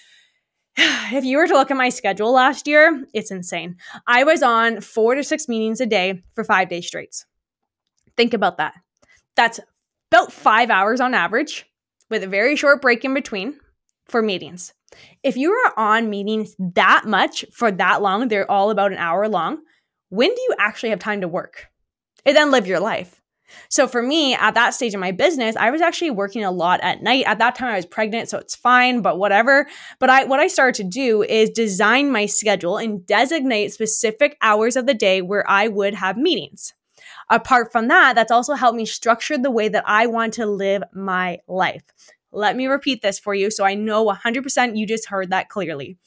if 1.12 1.24
you 1.24 1.38
were 1.38 1.48
to 1.48 1.53
look 1.53 1.72
at 1.72 1.77
my 1.77 1.89
schedule 1.89 2.31
last 2.31 2.67
year, 2.67 3.03
it's 3.13 3.31
insane. 3.31 3.77
I 4.05 4.24
was 4.24 4.43
on 4.43 4.81
four 4.81 5.15
to 5.15 5.24
six 5.24 5.48
meetings 5.48 5.81
a 5.81 5.86
day 5.88 6.22
for 6.34 6.43
five 6.43 6.69
days 6.69 6.86
straight. 6.86 7.25
Think 8.15 8.34
about 8.34 8.57
that. 8.57 8.75
That's 9.36 9.60
about 10.12 10.31
five 10.31 10.69
hours 10.69 11.01
on 11.01 11.13
average 11.13 11.65
with 12.10 12.24
a 12.24 12.27
very 12.27 12.55
short 12.55 12.81
break 12.81 13.03
in 13.03 13.13
between 13.13 13.60
for 14.05 14.22
meetings. 14.22 14.74
If 15.24 15.36
you 15.36 15.51
are 15.51 15.74
on 15.77 16.10
meetings 16.10 16.55
that 16.60 17.05
much 17.05 17.43
for 17.51 17.72
that 17.72 18.01
long, 18.01 18.27
they're 18.27 18.50
all 18.50 18.69
about 18.69 18.91
an 18.91 18.98
hour 18.98 19.27
long, 19.27 19.57
when 20.10 20.29
do 20.29 20.41
you 20.41 20.55
actually 20.60 20.89
have 20.89 21.00
time 21.00 21.22
to 21.22 21.27
work 21.27 21.67
and 22.25 22.38
then 22.38 22.51
live 22.51 22.67
your 22.67 22.79
life? 22.79 23.16
So 23.69 23.87
for 23.87 24.01
me, 24.01 24.35
at 24.35 24.53
that 24.53 24.73
stage 24.73 24.93
in 24.93 24.99
my 24.99 25.11
business, 25.11 25.55
I 25.55 25.71
was 25.71 25.81
actually 25.81 26.11
working 26.11 26.43
a 26.43 26.51
lot 26.51 26.79
at 26.81 27.01
night. 27.01 27.25
At 27.25 27.39
that 27.39 27.55
time 27.55 27.73
I 27.73 27.75
was 27.75 27.85
pregnant, 27.85 28.29
so 28.29 28.37
it's 28.37 28.55
fine, 28.55 29.01
but 29.01 29.17
whatever. 29.17 29.67
But 29.99 30.09
I 30.09 30.23
what 30.25 30.39
I 30.39 30.47
started 30.47 30.75
to 30.83 30.89
do 30.89 31.23
is 31.23 31.49
design 31.49 32.11
my 32.11 32.25
schedule 32.25 32.77
and 32.77 33.05
designate 33.05 33.73
specific 33.73 34.37
hours 34.41 34.75
of 34.75 34.85
the 34.85 34.93
day 34.93 35.21
where 35.21 35.49
I 35.49 35.67
would 35.67 35.95
have 35.95 36.17
meetings. 36.17 36.73
Apart 37.29 37.71
from 37.71 37.87
that, 37.89 38.15
that's 38.15 38.31
also 38.31 38.53
helped 38.53 38.77
me 38.77 38.85
structure 38.85 39.37
the 39.37 39.51
way 39.51 39.67
that 39.69 39.83
I 39.85 40.07
want 40.07 40.33
to 40.35 40.45
live 40.45 40.83
my 40.93 41.39
life. 41.47 41.83
Let 42.31 42.55
me 42.55 42.67
repeat 42.67 43.01
this 43.01 43.19
for 43.19 43.33
you 43.33 43.49
so 43.49 43.65
I 43.65 43.73
know 43.73 44.05
100% 44.05 44.77
you 44.77 44.85
just 44.85 45.07
heard 45.07 45.29
that 45.31 45.49
clearly. 45.49 45.97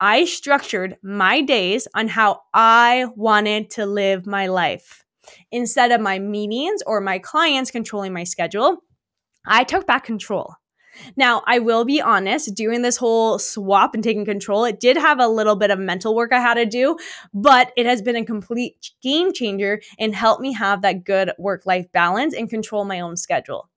I 0.00 0.24
structured 0.24 0.96
my 1.02 1.42
days 1.42 1.86
on 1.94 2.08
how 2.08 2.42
I 2.54 3.06
wanted 3.16 3.70
to 3.72 3.86
live 3.86 4.26
my 4.26 4.46
life. 4.46 5.04
Instead 5.50 5.92
of 5.92 6.00
my 6.00 6.18
meetings 6.18 6.82
or 6.86 7.00
my 7.00 7.18
clients 7.18 7.70
controlling 7.70 8.12
my 8.12 8.24
schedule, 8.24 8.78
I 9.46 9.64
took 9.64 9.86
back 9.86 10.04
control. 10.04 10.54
Now, 11.16 11.42
I 11.46 11.60
will 11.60 11.84
be 11.84 12.00
honest, 12.00 12.54
doing 12.54 12.82
this 12.82 12.96
whole 12.96 13.38
swap 13.38 13.94
and 13.94 14.02
taking 14.02 14.24
control, 14.24 14.64
it 14.64 14.80
did 14.80 14.96
have 14.96 15.20
a 15.20 15.28
little 15.28 15.56
bit 15.56 15.70
of 15.70 15.78
mental 15.78 16.14
work 16.14 16.32
I 16.32 16.40
had 16.40 16.54
to 16.54 16.66
do, 16.66 16.96
but 17.32 17.72
it 17.76 17.86
has 17.86 18.02
been 18.02 18.16
a 18.16 18.24
complete 18.24 18.90
game 19.02 19.32
changer 19.32 19.80
and 19.98 20.14
helped 20.14 20.42
me 20.42 20.52
have 20.52 20.82
that 20.82 21.04
good 21.04 21.32
work 21.38 21.64
life 21.64 21.90
balance 21.92 22.34
and 22.34 22.50
control 22.50 22.84
my 22.84 23.00
own 23.00 23.16
schedule. 23.16 23.68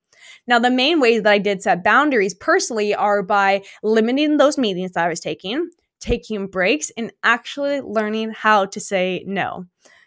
Now, 0.48 0.60
the 0.60 0.72
main 0.72 1.00
ways 1.00 1.24
that 1.24 1.32
I 1.32 1.38
did 1.38 1.62
set 1.62 1.84
boundaries 1.84 2.34
personally 2.34 2.96
are 2.96 3.22
by 3.24 3.64
limiting 3.84 4.38
those 4.38 4.58
meetings 4.58 4.94
that 4.94 5.06
I 5.06 5.10
was 5.10 5.20
taking, 5.20 5.70
taking 6.00 6.48
breaks, 6.48 6.92
and 6.98 7.12
actually 7.24 7.82
learning 7.82 8.32
how 8.32 8.66
to 8.66 8.80
say 8.80 9.24
no. 9.28 9.66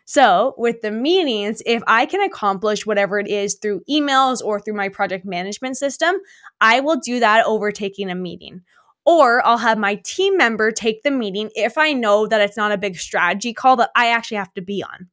So, 0.08 0.54
with 0.56 0.82
the 0.82 0.92
meetings, 0.92 1.62
if 1.66 1.82
I 1.88 2.06
can 2.06 2.22
accomplish 2.22 2.86
whatever 2.86 3.18
it 3.18 3.26
is 3.26 3.56
through 3.56 3.82
emails 3.90 4.40
or 4.42 4.60
through 4.60 4.75
my 4.75 4.88
project 4.88 5.26
management 5.26 5.76
system, 5.76 6.14
I 6.60 6.78
will 6.78 6.96
do 6.96 7.18
that 7.18 7.44
over 7.44 7.72
taking 7.72 8.08
a 8.08 8.14
meeting. 8.14 8.62
Or 9.04 9.44
I'll 9.44 9.58
have 9.58 9.78
my 9.78 9.96
team 9.96 10.36
member 10.36 10.70
take 10.70 11.02
the 11.02 11.10
meeting 11.10 11.50
if 11.56 11.76
I 11.76 11.92
know 11.92 12.28
that 12.28 12.40
it's 12.40 12.56
not 12.56 12.70
a 12.70 12.78
big 12.78 12.96
strategy 12.96 13.52
call 13.52 13.76
that 13.76 13.90
I 13.96 14.10
actually 14.10 14.38
have 14.38 14.54
to 14.54 14.62
be 14.62 14.80
on. 14.82 15.08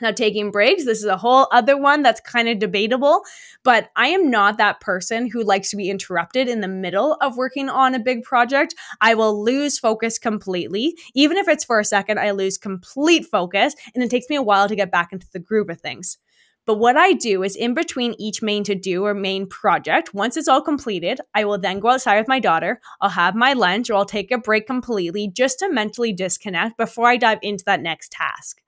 Now, 0.00 0.10
taking 0.10 0.50
breaks, 0.50 0.84
this 0.84 0.98
is 0.98 1.06
a 1.06 1.16
whole 1.16 1.48
other 1.52 1.76
one 1.76 2.02
that's 2.02 2.20
kind 2.20 2.48
of 2.48 2.58
debatable, 2.58 3.22
but 3.64 3.90
I 3.96 4.08
am 4.08 4.30
not 4.30 4.58
that 4.58 4.80
person 4.80 5.30
who 5.30 5.42
likes 5.42 5.70
to 5.70 5.76
be 5.76 5.88
interrupted 5.88 6.48
in 6.48 6.60
the 6.60 6.68
middle 6.68 7.14
of 7.22 7.36
working 7.36 7.70
on 7.70 7.94
a 7.94 7.98
big 7.98 8.22
project. 8.22 8.74
I 9.00 9.14
will 9.14 9.42
lose 9.42 9.78
focus 9.78 10.18
completely. 10.18 10.94
Even 11.14 11.38
if 11.38 11.48
it's 11.48 11.64
for 11.64 11.80
a 11.80 11.84
second, 11.84 12.18
I 12.18 12.32
lose 12.32 12.58
complete 12.58 13.24
focus, 13.24 13.74
and 13.94 14.04
it 14.04 14.10
takes 14.10 14.28
me 14.28 14.36
a 14.36 14.42
while 14.42 14.68
to 14.68 14.76
get 14.76 14.90
back 14.90 15.12
into 15.12 15.26
the 15.32 15.38
groove 15.38 15.70
of 15.70 15.80
things. 15.80 16.18
But 16.66 16.80
what 16.80 16.96
I 16.96 17.12
do 17.12 17.44
is 17.44 17.54
in 17.54 17.74
between 17.74 18.16
each 18.18 18.42
main 18.42 18.64
to 18.64 18.74
do 18.74 19.04
or 19.06 19.14
main 19.14 19.48
project, 19.48 20.12
once 20.12 20.36
it's 20.36 20.48
all 20.48 20.60
completed, 20.60 21.20
I 21.32 21.44
will 21.44 21.58
then 21.58 21.78
go 21.78 21.90
outside 21.90 22.18
with 22.18 22.26
my 22.26 22.40
daughter. 22.40 22.80
I'll 23.00 23.10
have 23.10 23.36
my 23.36 23.52
lunch 23.52 23.88
or 23.88 23.94
I'll 23.94 24.04
take 24.04 24.32
a 24.32 24.38
break 24.38 24.66
completely 24.66 25.28
just 25.28 25.60
to 25.60 25.72
mentally 25.72 26.12
disconnect 26.12 26.76
before 26.76 27.06
I 27.06 27.18
dive 27.18 27.38
into 27.40 27.64
that 27.66 27.80
next 27.80 28.10
task. 28.10 28.60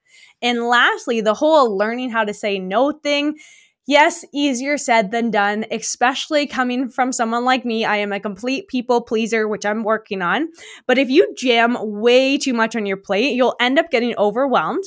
And 0.43 0.65
lastly, 0.65 1.21
the 1.21 1.35
whole 1.35 1.77
learning 1.77 2.11
how 2.11 2.25
to 2.25 2.35
say 2.35 2.59
no 2.59 2.93
thing. 2.93 3.39
Yes, 3.87 4.25
easier 4.35 4.77
said 4.77 5.11
than 5.11 5.31
done, 5.31 5.65
especially 5.71 6.47
coming 6.47 6.91
from 6.91 7.11
someone 7.11 7.47
like 7.47 7.65
me. 7.65 7.87
I 7.87 7.97
am 7.97 8.13
a 8.13 8.21
complete 8.21 8.69
people 8.69 9.01
pleaser, 9.01 9.49
which 9.49 9.65
I'm 9.65 9.83
working 9.83 10.21
on. 10.21 10.49
But 10.87 10.99
if 10.99 11.09
you 11.09 11.35
jam 11.37 11.77
way 11.81 12.37
too 12.37 12.53
much 12.53 12.77
on 12.77 12.85
your 12.85 12.99
plate, 12.99 13.35
you'll 13.35 13.57
end 13.59 13.79
up 13.79 13.91
getting 13.91 14.15
overwhelmed 14.19 14.85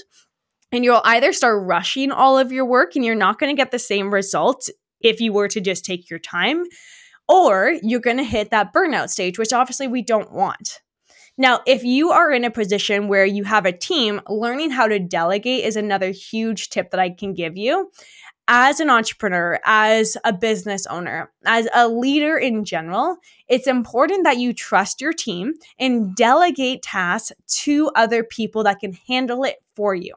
and 0.72 0.84
you'll 0.84 1.02
either 1.04 1.34
start 1.34 1.66
rushing 1.66 2.12
all 2.12 2.38
of 2.38 2.52
your 2.52 2.66
work 2.66 2.96
and 2.96 3.04
you're 3.04 3.16
not 3.16 3.40
going 3.40 3.54
to 3.54 3.60
get 3.60 3.72
the 3.72 3.80
same 3.80 4.14
results 4.14 4.70
if 5.02 5.20
you 5.20 5.34
were 5.34 5.48
to 5.48 5.60
just 5.60 5.84
take 5.84 6.10
your 6.10 6.20
time, 6.20 6.64
or 7.28 7.74
you're 7.82 8.00
going 8.00 8.18
to 8.18 8.24
hit 8.24 8.52
that 8.52 8.72
burnout 8.72 9.10
stage, 9.10 9.40
which 9.40 9.52
obviously 9.52 9.88
we 9.88 10.04
don't 10.04 10.32
want. 10.32 10.80
Now, 11.38 11.62
if 11.66 11.84
you 11.84 12.12
are 12.12 12.32
in 12.32 12.44
a 12.44 12.52
position 12.52 13.08
where 13.08 13.26
you 13.26 13.44
have 13.46 13.66
a 13.66 13.72
team, 13.72 14.22
learning 14.28 14.72
how 14.72 14.88
to 14.88 15.00
delegate 15.00 15.66
is 15.66 15.76
another 15.76 16.12
huge 16.12 16.70
tip 16.70 16.92
that 16.92 17.00
I 17.00 17.10
can 17.10 17.34
give 17.34 17.58
you. 17.58 17.92
As 18.48 18.80
an 18.80 18.90
entrepreneur, 18.90 19.60
as 19.66 20.18
a 20.26 20.34
business 20.34 20.86
owner, 20.88 21.32
as 21.46 21.68
a 21.74 21.88
leader 21.88 22.38
in 22.38 22.66
general, 22.66 23.16
it's 23.48 23.68
important 23.68 24.26
that 24.26 24.38
you 24.38 24.52
trust 24.52 25.00
your 25.00 25.14
team 25.14 25.54
and 25.80 26.16
delegate 26.16 26.82
tasks 26.82 27.32
to 27.62 27.90
other 27.96 28.24
people 28.24 28.64
that 28.64 28.80
can 28.80 28.94
handle 29.08 29.44
it 29.44 29.58
for 29.76 29.96
you. 29.96 30.14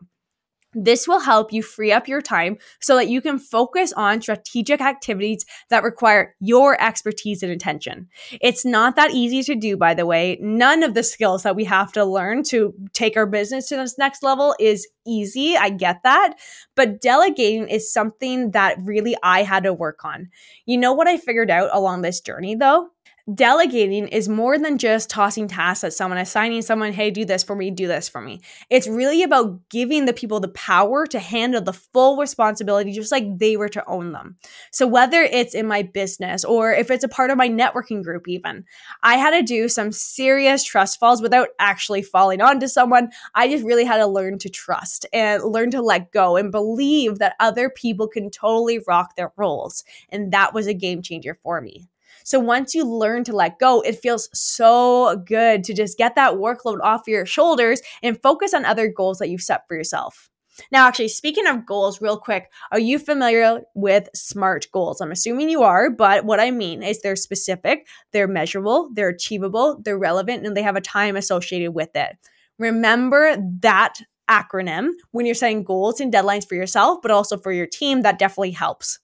This 0.75 1.07
will 1.07 1.21
help 1.21 1.53
you 1.53 1.63
free 1.63 1.93
up 1.93 2.09
your 2.09 2.23
time 2.23 2.59
so 2.81 2.97
that 2.97 3.09
you 3.09 3.21
can 3.21 3.39
focus 3.39 3.93
on 3.93 4.23
strategic 4.23 4.81
activities 4.81 5.45
that 5.71 5.83
require 5.83 6.35
your 6.41 6.81
expertise 6.83 7.43
and 7.43 7.53
attention. 7.53 8.09
It's 8.41 8.65
not 8.65 8.97
that 8.97 9.13
easy 9.13 9.43
to 9.45 9.55
do, 9.55 9.77
by 9.77 9.95
the 9.95 10.07
way. 10.07 10.39
None 10.41 10.83
of 10.83 10.95
the 10.95 11.03
skills 11.03 11.43
that 11.43 11.57
we 11.57 11.65
have 11.65 11.93
to 11.93 12.05
learn 12.05 12.43
to 12.45 12.75
take 12.93 13.17
our 13.17 13.27
business 13.27 13.69
to 13.69 13.77
this 13.77 13.99
next 13.99 14.23
level 14.23 14.55
is 14.59 14.87
easy. 15.07 15.57
I 15.57 15.71
get 15.71 16.03
that. 16.03 16.35
But 16.75 17.01
delegating 17.01 17.69
is 17.69 17.93
something 17.93 18.53
that 18.53 18.79
really 18.81 19.17
I 19.23 19.43
had 19.43 19.65
to 19.65 19.73
work 19.73 20.05
on. 20.05 20.31
You 20.67 20.79
know 20.79 20.93
what 20.93 21.09
I 21.09 21.17
figured 21.17 21.51
out 21.51 21.71
along 21.73 22.03
this 22.03 22.21
journey, 22.21 22.55
though? 22.55 22.91
Delegating 23.33 24.09
is 24.09 24.29
more 24.29 24.59
than 24.59 24.77
just 24.77 25.09
tossing 25.09 25.49
tasks 25.49 25.83
at 25.83 25.95
someone, 25.95 26.19
assigning 26.19 26.61
someone, 26.61 26.93
hey, 26.93 27.11
do 27.11 27.25
this 27.25 27.43
for 27.43 27.57
me, 27.57 27.71
do 27.71 27.87
this 27.87 28.07
for 28.07 28.21
me. 28.21 28.43
It's 28.69 28.87
really 28.87 29.23
about 29.23 29.67
giving 29.71 30.05
the 30.05 30.13
people 30.13 30.41
the 30.41 30.49
power 30.49 31.07
to 31.07 31.19
handle 31.19 31.63
the 31.63 31.73
full 31.73 32.19
responsibility, 32.19 32.93
just 32.93 33.11
like 33.11 33.39
they 33.39 33.57
were 33.57 33.71
to 33.71 33.89
own 33.89 34.13
them. 34.13 34.37
So, 34.73 34.87
whether 34.87 35.23
it's 35.23 35.55
in 35.55 35.67
my 35.67 35.81
business 35.81 36.45
or 36.45 36.75
if 36.75 36.91
it's 36.91 37.03
a 37.03 37.09
part 37.09 37.31
of 37.31 37.39
my 37.39 37.49
networking 37.49 38.05
group, 38.05 38.29
even, 38.29 38.67
I 39.03 39.15
had 39.17 39.31
to 39.31 39.43
do 39.43 39.71
some 39.71 39.91
serious 39.91 40.63
trust 40.63 41.01
falls 41.01 41.23
without 41.23 41.49
actually 41.59 42.03
falling 42.03 42.43
onto 42.43 42.67
someone. 42.69 43.09
I 43.35 43.49
just 43.49 43.65
really 43.65 43.85
had 43.85 43.97
to 43.97 44.07
learn 44.07 44.39
to 44.41 44.51
trust 44.51 45.07
and 45.15 45.43
learn 45.43 45.71
to 45.71 45.81
let 45.81 46.13
go 46.13 46.37
and 46.37 46.53
believe 46.53 47.21
that 47.21 47.37
other 47.41 47.71
people 47.71 48.07
can 48.07 48.31
totally 48.31 48.81
rock 48.87 49.17
their 49.17 49.33
roles. 49.39 49.83
And 50.11 50.31
that 50.33 50.53
was 50.53 50.67
a 50.67 50.75
game 50.75 51.01
changer 51.01 51.39
for 51.43 51.63
me. 51.63 51.89
So 52.25 52.41
once 52.41 52.75
you 52.75 52.85
learn 52.85 53.23
to 53.25 53.37
let 53.37 53.59
go, 53.59 53.83
it 53.83 54.01
feels 54.01 54.29
so 54.33 55.23
good 55.27 55.63
to 55.65 55.75
just 55.75 55.99
get 55.99 56.15
that 56.17 56.35
workload 56.35 56.81
off 56.83 57.07
your 57.07 57.27
shoulders 57.27 57.83
and 58.03 58.21
focus 58.21 58.55
on 58.55 58.65
other 58.65 58.89
goals 58.89 59.19
that 59.19 59.29
you've 59.29 59.43
set 59.43 59.69
for 59.69 59.77
yourself. 59.77 60.31
Now, 60.71 60.87
actually, 60.87 61.09
speaking 61.09 61.47
of 61.47 61.67
goals, 61.67 62.01
real 62.01 62.17
quick, 62.17 62.51
are 62.73 62.79
you 62.79 62.99
familiar 62.99 63.63
with 63.75 64.09
SMART 64.15 64.69
goals? 64.73 65.01
I'm 65.01 65.11
assuming 65.11 65.51
you 65.51 65.63
are, 65.63 65.91
but 65.91 66.25
what 66.25 66.41
I 66.41 66.51
mean 66.51 66.83
is 66.83 67.01
they're 67.01 67.17
specific, 67.17 67.87
they're 68.13 68.29
measurable, 68.29 68.91
they're 68.95 69.09
achievable, 69.09 69.81
they're 69.85 69.99
relevant, 69.99 70.47
and 70.47 70.57
they 70.57 70.63
have 70.63 70.77
a 70.77 70.81
time 70.81 71.17
associated 71.17 71.73
with 71.73 71.95
it. 71.95 72.17
Remember 72.59 73.37
that 73.61 73.99
acronym 74.31 74.91
when 75.11 75.27
you're 75.27 75.35
setting 75.35 75.65
goals 75.65 76.01
and 76.01 76.13
deadlines 76.13 76.49
for 76.49 76.55
yourself, 76.55 77.01
but 77.03 77.11
also 77.11 77.37
for 77.37 77.53
your 77.53 77.67
team. 77.67 78.03
That 78.03 78.19
definitely 78.19 78.53
helps 78.53 79.01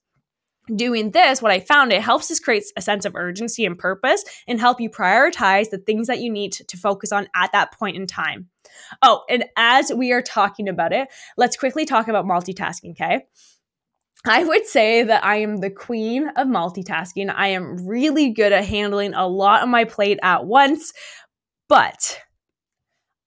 doing 0.77 1.11
this, 1.11 1.43
what 1.43 1.53
I 1.53 1.61
found, 1.61 1.93
it 1.93 2.03
helps 2.03 2.31
us 2.31 2.41
create 2.41 2.65
a 2.77 2.83
sense 2.83 3.05
of 3.05 3.17
urgency 3.17 3.65
and 3.65 3.79
purpose 3.79 4.25
and 4.47 4.61
help 4.61 4.81
you 4.81 4.91
prioritize 4.91 5.71
the 5.71 5.79
things 5.79 6.07
that 6.07 6.21
you 6.21 6.31
need 6.31 6.53
to 6.53 6.77
focus 6.77 7.13
on 7.13 7.29
at 7.35 7.53
that 7.53 7.73
point 7.73 7.97
in 7.97 8.07
time. 8.07 8.49
Oh, 9.03 9.25
and 9.29 9.45
as 9.57 9.93
we 9.93 10.13
are 10.13 10.23
talking 10.23 10.69
about 10.69 10.93
it, 10.93 11.09
let's 11.37 11.57
quickly 11.57 11.85
talk 11.85 12.09
about 12.09 12.25
multitasking, 12.25 12.93
okay? 12.93 13.27
I 14.27 14.45
would 14.45 14.67
say 14.67 15.03
that 15.03 15.25
I 15.25 15.37
am 15.37 15.59
the 15.59 15.71
queen 15.71 16.29
of 16.37 16.47
multitasking. 16.47 17.33
I 17.35 17.49
am 17.49 17.87
really 17.87 18.31
good 18.31 18.53
at 18.53 18.67
handling 18.67 19.15
a 19.15 19.27
lot 19.27 19.63
on 19.63 19.71
my 19.71 19.85
plate 19.85 20.19
at 20.23 20.45
once, 20.45 20.93
but 21.69 22.21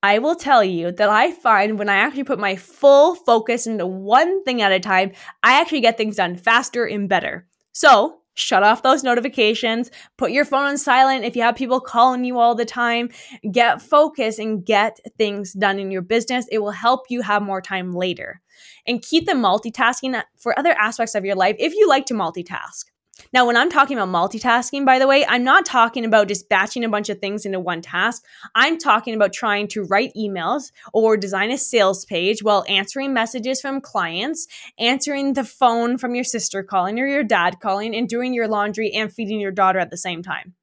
I 0.03 0.19
will 0.19 0.35
tell 0.35 0.65
you 0.65 0.91
that 0.91 1.09
I 1.09 1.31
find 1.31 1.79
when 1.79 1.87
I 1.87 1.95
actually 1.95 2.25
put 2.25 2.37
my 2.37 2.57
full 2.57 3.15
focus 3.15 3.65
into 3.65 3.87
one 3.87 4.43
thing 4.43 4.61
at 4.61 4.73
a 4.73 4.79
time, 4.79 5.13
I 5.43 5.61
actually 5.61 5.79
get 5.79 5.95
things 5.95 6.17
done 6.17 6.35
faster 6.35 6.83
and 6.83 7.07
better. 7.07 7.47
So, 7.71 8.19
shut 8.33 8.63
off 8.63 8.83
those 8.83 9.03
notifications, 9.03 9.91
put 10.17 10.31
your 10.31 10.43
phone 10.43 10.65
on 10.65 10.77
silent 10.77 11.23
if 11.23 11.37
you 11.37 11.41
have 11.43 11.55
people 11.55 11.79
calling 11.79 12.25
you 12.25 12.37
all 12.37 12.53
the 12.53 12.65
time, 12.65 13.11
get 13.49 13.81
focused 13.81 14.39
and 14.39 14.65
get 14.65 14.99
things 15.17 15.53
done 15.53 15.79
in 15.79 15.89
your 15.89 16.01
business. 16.01 16.47
It 16.51 16.57
will 16.57 16.71
help 16.71 17.05
you 17.09 17.21
have 17.21 17.41
more 17.41 17.61
time 17.61 17.93
later. 17.93 18.41
And 18.85 19.01
keep 19.01 19.25
the 19.25 19.33
multitasking 19.33 20.21
for 20.37 20.57
other 20.59 20.73
aspects 20.73 21.15
of 21.15 21.23
your 21.23 21.35
life 21.35 21.55
if 21.59 21.73
you 21.73 21.87
like 21.87 22.05
to 22.07 22.13
multitask. 22.13 22.85
Now, 23.31 23.47
when 23.47 23.57
I'm 23.57 23.69
talking 23.69 23.97
about 23.97 24.09
multitasking, 24.09 24.85
by 24.85 24.99
the 24.99 25.07
way, 25.07 25.25
I'm 25.25 25.43
not 25.43 25.65
talking 25.65 26.05
about 26.05 26.27
just 26.27 26.49
batching 26.49 26.83
a 26.83 26.89
bunch 26.89 27.09
of 27.09 27.19
things 27.19 27.45
into 27.45 27.59
one 27.59 27.81
task. 27.81 28.23
I'm 28.53 28.77
talking 28.77 29.15
about 29.15 29.33
trying 29.33 29.67
to 29.69 29.83
write 29.83 30.13
emails 30.15 30.71
or 30.93 31.17
design 31.17 31.51
a 31.51 31.57
sales 31.57 32.05
page 32.05 32.43
while 32.43 32.63
answering 32.67 33.13
messages 33.13 33.59
from 33.59 33.81
clients, 33.81 34.47
answering 34.77 35.33
the 35.33 35.43
phone 35.43 35.97
from 35.97 36.13
your 36.13 36.23
sister 36.23 36.61
calling 36.63 36.99
or 36.99 37.07
your 37.07 37.23
dad 37.23 37.59
calling, 37.59 37.95
and 37.95 38.07
doing 38.07 38.33
your 38.33 38.47
laundry 38.47 38.91
and 38.91 39.11
feeding 39.11 39.39
your 39.39 39.51
daughter 39.51 39.79
at 39.79 39.89
the 39.89 39.97
same 39.97 40.21
time. 40.21 40.53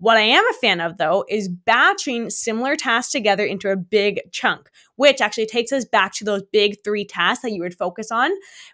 What 0.00 0.16
I 0.16 0.22
am 0.22 0.44
a 0.48 0.58
fan 0.60 0.80
of, 0.80 0.96
though, 0.96 1.24
is 1.28 1.48
batching 1.48 2.30
similar 2.30 2.76
tasks 2.76 3.10
together 3.10 3.44
into 3.44 3.70
a 3.70 3.76
big 3.76 4.20
chunk, 4.32 4.70
which 4.96 5.20
actually 5.20 5.46
takes 5.46 5.72
us 5.72 5.84
back 5.84 6.12
to 6.14 6.24
those 6.24 6.42
big 6.52 6.76
three 6.84 7.04
tasks 7.04 7.42
that 7.42 7.52
you 7.52 7.62
would 7.62 7.76
focus 7.76 8.12
on 8.12 8.30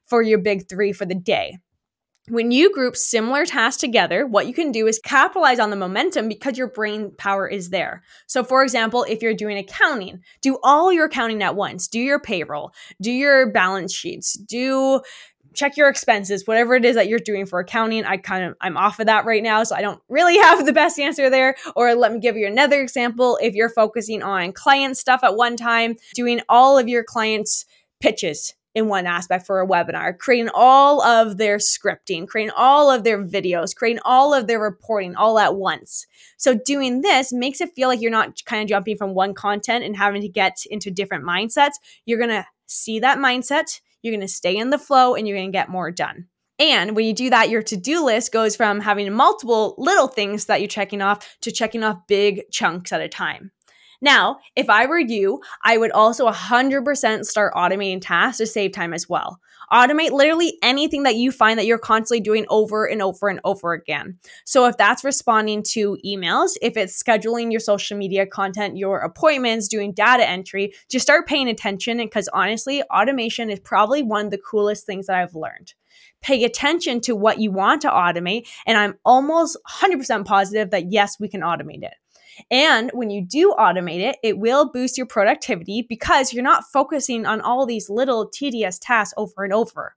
for 0.06 0.22
your 0.22 0.38
big 0.38 0.68
three 0.68 0.92
for 0.92 1.06
the 1.06 1.14
day. 1.14 1.58
When 2.28 2.50
you 2.50 2.72
group 2.72 2.96
similar 2.96 3.44
tasks 3.44 3.80
together, 3.80 4.26
what 4.26 4.46
you 4.46 4.54
can 4.54 4.72
do 4.72 4.86
is 4.86 4.98
capitalize 4.98 5.58
on 5.58 5.68
the 5.68 5.76
momentum 5.76 6.26
because 6.26 6.56
your 6.56 6.68
brain 6.68 7.12
power 7.18 7.46
is 7.46 7.68
there. 7.68 8.02
So, 8.26 8.42
for 8.42 8.62
example, 8.62 9.04
if 9.06 9.20
you're 9.20 9.34
doing 9.34 9.58
accounting, 9.58 10.20
do 10.40 10.58
all 10.62 10.90
your 10.90 11.04
accounting 11.04 11.42
at 11.42 11.54
once. 11.54 11.86
Do 11.86 12.00
your 12.00 12.18
payroll, 12.18 12.72
do 12.98 13.12
your 13.12 13.50
balance 13.50 13.92
sheets, 13.92 14.32
do 14.32 15.02
check 15.52 15.76
your 15.76 15.90
expenses, 15.90 16.46
whatever 16.46 16.74
it 16.74 16.86
is 16.86 16.94
that 16.96 17.08
you're 17.08 17.18
doing 17.18 17.44
for 17.44 17.60
accounting. 17.60 18.06
I 18.06 18.16
kind 18.16 18.46
of 18.46 18.56
I'm 18.62 18.78
off 18.78 19.00
of 19.00 19.06
that 19.06 19.26
right 19.26 19.42
now, 19.42 19.62
so 19.62 19.76
I 19.76 19.82
don't 19.82 20.00
really 20.08 20.38
have 20.42 20.64
the 20.64 20.72
best 20.72 20.98
answer 20.98 21.28
there. 21.28 21.56
Or 21.76 21.94
let 21.94 22.10
me 22.10 22.20
give 22.20 22.38
you 22.38 22.46
another 22.46 22.80
example. 22.80 23.38
If 23.42 23.54
you're 23.54 23.68
focusing 23.68 24.22
on 24.22 24.52
client 24.52 24.96
stuff 24.96 25.20
at 25.22 25.36
one 25.36 25.56
time, 25.56 25.96
doing 26.14 26.40
all 26.48 26.78
of 26.78 26.88
your 26.88 27.04
clients 27.04 27.66
pitches 28.00 28.54
in 28.74 28.88
one 28.88 29.06
aspect 29.06 29.46
for 29.46 29.60
a 29.60 29.66
webinar, 29.66 30.18
creating 30.18 30.50
all 30.52 31.02
of 31.02 31.36
their 31.36 31.58
scripting, 31.58 32.26
creating 32.26 32.52
all 32.56 32.90
of 32.90 33.04
their 33.04 33.24
videos, 33.24 33.74
creating 33.74 34.00
all 34.04 34.34
of 34.34 34.46
their 34.46 34.58
reporting 34.58 35.14
all 35.14 35.38
at 35.38 35.54
once. 35.54 36.06
So 36.36 36.54
doing 36.54 37.02
this 37.02 37.32
makes 37.32 37.60
it 37.60 37.74
feel 37.74 37.88
like 37.88 38.00
you're 38.00 38.10
not 38.10 38.44
kind 38.44 38.62
of 38.62 38.68
jumping 38.68 38.96
from 38.96 39.14
one 39.14 39.34
content 39.34 39.84
and 39.84 39.96
having 39.96 40.22
to 40.22 40.28
get 40.28 40.64
into 40.68 40.90
different 40.90 41.24
mindsets. 41.24 41.74
You're 42.04 42.18
going 42.18 42.30
to 42.30 42.46
see 42.66 42.98
that 43.00 43.18
mindset, 43.18 43.80
you're 44.02 44.12
going 44.12 44.20
to 44.20 44.28
stay 44.28 44.56
in 44.56 44.70
the 44.70 44.78
flow, 44.78 45.14
and 45.14 45.28
you're 45.28 45.36
going 45.36 45.52
to 45.52 45.56
get 45.56 45.68
more 45.68 45.90
done. 45.90 46.26
And 46.58 46.94
when 46.94 47.04
you 47.04 47.12
do 47.12 47.30
that, 47.30 47.50
your 47.50 47.62
to 47.62 47.76
do 47.76 48.04
list 48.04 48.32
goes 48.32 48.54
from 48.54 48.80
having 48.80 49.12
multiple 49.12 49.74
little 49.76 50.06
things 50.06 50.44
that 50.44 50.60
you're 50.60 50.68
checking 50.68 51.02
off 51.02 51.36
to 51.40 51.50
checking 51.50 51.82
off 51.82 52.06
big 52.06 52.42
chunks 52.50 52.92
at 52.92 53.00
a 53.00 53.08
time. 53.08 53.50
Now, 54.04 54.40
if 54.54 54.68
I 54.68 54.84
were 54.84 54.98
you, 54.98 55.40
I 55.64 55.78
would 55.78 55.90
also 55.92 56.28
100% 56.30 57.24
start 57.24 57.54
automating 57.54 58.02
tasks 58.02 58.36
to 58.36 58.46
save 58.46 58.72
time 58.72 58.92
as 58.92 59.08
well. 59.08 59.40
Automate 59.72 60.10
literally 60.10 60.58
anything 60.62 61.04
that 61.04 61.14
you 61.14 61.32
find 61.32 61.58
that 61.58 61.64
you're 61.64 61.78
constantly 61.78 62.20
doing 62.20 62.44
over 62.50 62.84
and 62.84 63.00
over 63.00 63.30
and 63.30 63.40
over 63.44 63.72
again. 63.72 64.18
So, 64.44 64.66
if 64.66 64.76
that's 64.76 65.04
responding 65.04 65.62
to 65.70 65.96
emails, 66.04 66.50
if 66.60 66.76
it's 66.76 67.02
scheduling 67.02 67.50
your 67.50 67.60
social 67.60 67.96
media 67.96 68.26
content, 68.26 68.76
your 68.76 68.98
appointments, 68.98 69.68
doing 69.68 69.94
data 69.94 70.28
entry, 70.28 70.74
just 70.90 71.04
start 71.06 71.26
paying 71.26 71.48
attention 71.48 71.96
because 71.96 72.28
honestly, 72.34 72.82
automation 72.92 73.48
is 73.48 73.58
probably 73.60 74.02
one 74.02 74.26
of 74.26 74.30
the 74.30 74.38
coolest 74.38 74.84
things 74.84 75.06
that 75.06 75.16
I've 75.16 75.34
learned 75.34 75.72
pay 76.20 76.44
attention 76.44 77.00
to 77.02 77.14
what 77.14 77.38
you 77.38 77.52
want 77.52 77.82
to 77.82 77.88
automate. 77.88 78.48
And 78.66 78.78
I'm 78.78 78.94
almost 79.04 79.58
100% 79.70 80.24
positive 80.24 80.70
that 80.70 80.90
yes, 80.90 81.20
we 81.20 81.28
can 81.28 81.42
automate 81.42 81.82
it. 81.82 81.94
And 82.50 82.90
when 82.92 83.10
you 83.10 83.24
do 83.24 83.54
automate 83.58 84.00
it, 84.00 84.16
it 84.22 84.38
will 84.38 84.70
boost 84.70 84.96
your 84.96 85.06
productivity 85.06 85.86
because 85.88 86.32
you're 86.32 86.42
not 86.42 86.64
focusing 86.72 87.26
on 87.26 87.40
all 87.40 87.66
these 87.66 87.90
little 87.90 88.28
tedious 88.28 88.78
tasks 88.78 89.14
over 89.16 89.44
and 89.44 89.52
over. 89.52 89.96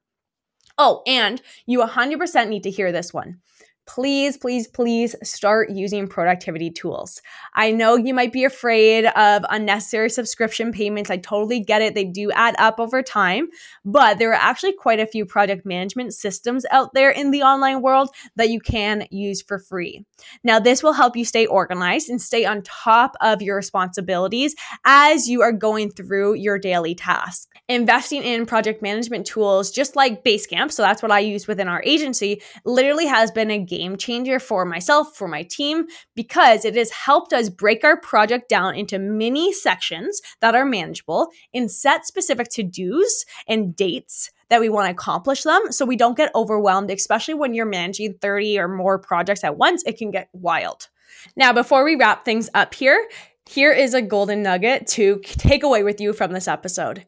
Oh, 0.78 1.02
and 1.08 1.42
you 1.66 1.80
100% 1.80 2.50
need 2.50 2.64
to 2.64 2.72
hear 2.72 2.92
this 2.92 3.14
one 3.14 3.40
please, 3.88 4.38
please, 4.38 4.68
please 4.68 5.16
start 5.24 5.72
using 5.72 6.08
productivity 6.08 6.70
tools. 6.70 7.22
I 7.56 7.72
know 7.72 7.96
you 7.96 8.14
might 8.14 8.34
be 8.34 8.44
afraid 8.44 9.06
of 9.06 9.46
unnecessary 9.50 10.10
subscription 10.10 10.72
payments. 10.72 11.10
I 11.10 11.18
totally 11.18 11.62
get 11.62 11.82
it. 11.82 11.96
They 11.96 12.04
do 12.04 12.32
add 12.32 12.56
up 12.60 12.80
over 12.80 13.02
time, 13.02 13.48
but 13.86 14.20
there 14.20 14.32
are 14.32 14.34
actually 14.34 14.74
quite 14.74 15.00
a 15.00 15.08
few 15.08 15.26
project 15.26 15.66
management 15.66 16.14
systems 16.14 16.66
out 16.70 16.94
there 16.94 17.10
in 17.10 17.32
the 17.32 17.42
online 17.42 17.82
world 17.82 18.10
that 18.36 18.50
you 18.50 18.60
can 18.60 19.08
use 19.10 19.42
for 19.42 19.58
free. 19.58 20.06
Now, 20.44 20.60
this 20.60 20.84
will 20.84 20.94
help 20.94 21.16
you 21.16 21.26
stay 21.26 21.46
organized 21.46 22.10
and 22.10 22.22
stay 22.22 22.46
on 22.46 22.62
top 22.64 23.16
of 23.22 23.42
your 23.42 23.56
responsibilities 23.56 24.56
as 24.86 25.28
you 25.28 25.42
are 25.42 25.52
going 25.52 25.92
through 25.92 26.36
your 26.36 26.60
daily 26.60 26.94
tasks. 26.94 27.57
Investing 27.70 28.24
in 28.24 28.46
project 28.46 28.82
management 28.82 29.26
tools, 29.26 29.72
just 29.72 29.98
like 29.98 30.24
Basecamp, 30.24 30.72
so 30.72 30.82
that's 30.82 31.02
what 31.02 31.12
I 31.12 31.20
use 31.20 31.48
within 31.48 31.68
our 31.68 31.84
agency, 31.86 32.42
literally 32.64 33.08
has 33.08 33.30
been 33.30 33.52
a 33.52 33.60
game 33.60 33.98
changer 33.98 34.40
for 34.40 34.64
myself, 34.64 35.18
for 35.18 35.28
my 35.28 35.44
team, 35.44 35.86
because 36.16 36.64
it 36.64 36.76
has 36.76 36.92
helped 36.92 37.34
us 37.34 37.50
break 37.50 37.84
our 37.84 38.00
project 38.00 38.48
down 38.48 38.76
into 38.76 38.98
mini 38.98 39.52
sections 39.52 40.22
that 40.40 40.56
are 40.56 40.64
manageable 40.64 41.28
and 41.54 41.70
set 41.70 42.08
specific 42.08 42.48
to 42.52 42.64
dos 42.64 43.26
and 43.50 43.76
dates 43.76 44.32
that 44.50 44.62
we 44.62 44.70
want 44.70 44.88
to 44.88 44.92
accomplish 44.92 45.44
them 45.44 45.72
so 45.72 45.86
we 45.86 45.98
don't 45.98 46.16
get 46.16 46.32
overwhelmed, 46.36 46.90
especially 46.90 47.34
when 47.34 47.54
you're 47.54 47.66
managing 47.66 48.14
30 48.22 48.60
or 48.60 48.70
more 48.70 48.98
projects 48.98 49.44
at 49.44 49.58
once. 49.58 49.84
It 49.86 49.98
can 49.98 50.10
get 50.12 50.30
wild. 50.32 50.88
Now, 51.36 51.52
before 51.52 51.84
we 51.84 51.96
wrap 51.96 52.24
things 52.24 52.50
up 52.54 52.74
here, 52.74 53.10
here 53.46 53.74
is 53.74 53.94
a 53.94 54.02
golden 54.02 54.44
nugget 54.44 54.88
to 54.88 55.20
take 55.24 55.64
away 55.64 55.84
with 55.84 56.00
you 56.00 56.14
from 56.14 56.32
this 56.32 56.48
episode. 56.48 57.06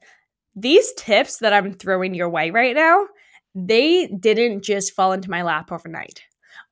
These 0.60 0.94
tips 0.94 1.38
that 1.38 1.54
I'm 1.54 1.74
throwing 1.74 2.14
your 2.14 2.30
way 2.30 2.52
right 2.52 2.76
now, 2.76 3.08
they 3.56 4.08
didn't 4.08 4.64
just 4.64 4.94
fall 4.94 5.14
into 5.14 5.30
my 5.30 5.42
lap 5.42 5.72
overnight 5.72 6.22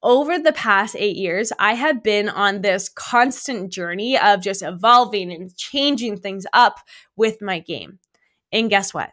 over 0.03 0.37
the 0.37 0.53
past 0.53 0.95
eight 0.97 1.15
years, 1.15 1.51
I 1.59 1.73
have 1.73 2.03
been 2.03 2.29
on 2.29 2.61
this 2.61 2.89
constant 2.89 3.71
journey 3.71 4.17
of 4.17 4.41
just 4.41 4.61
evolving 4.61 5.31
and 5.31 5.55
changing 5.55 6.17
things 6.17 6.45
up 6.53 6.79
with 7.15 7.41
my 7.41 7.59
game. 7.59 7.99
And 8.51 8.69
guess 8.69 8.93
what? 8.93 9.09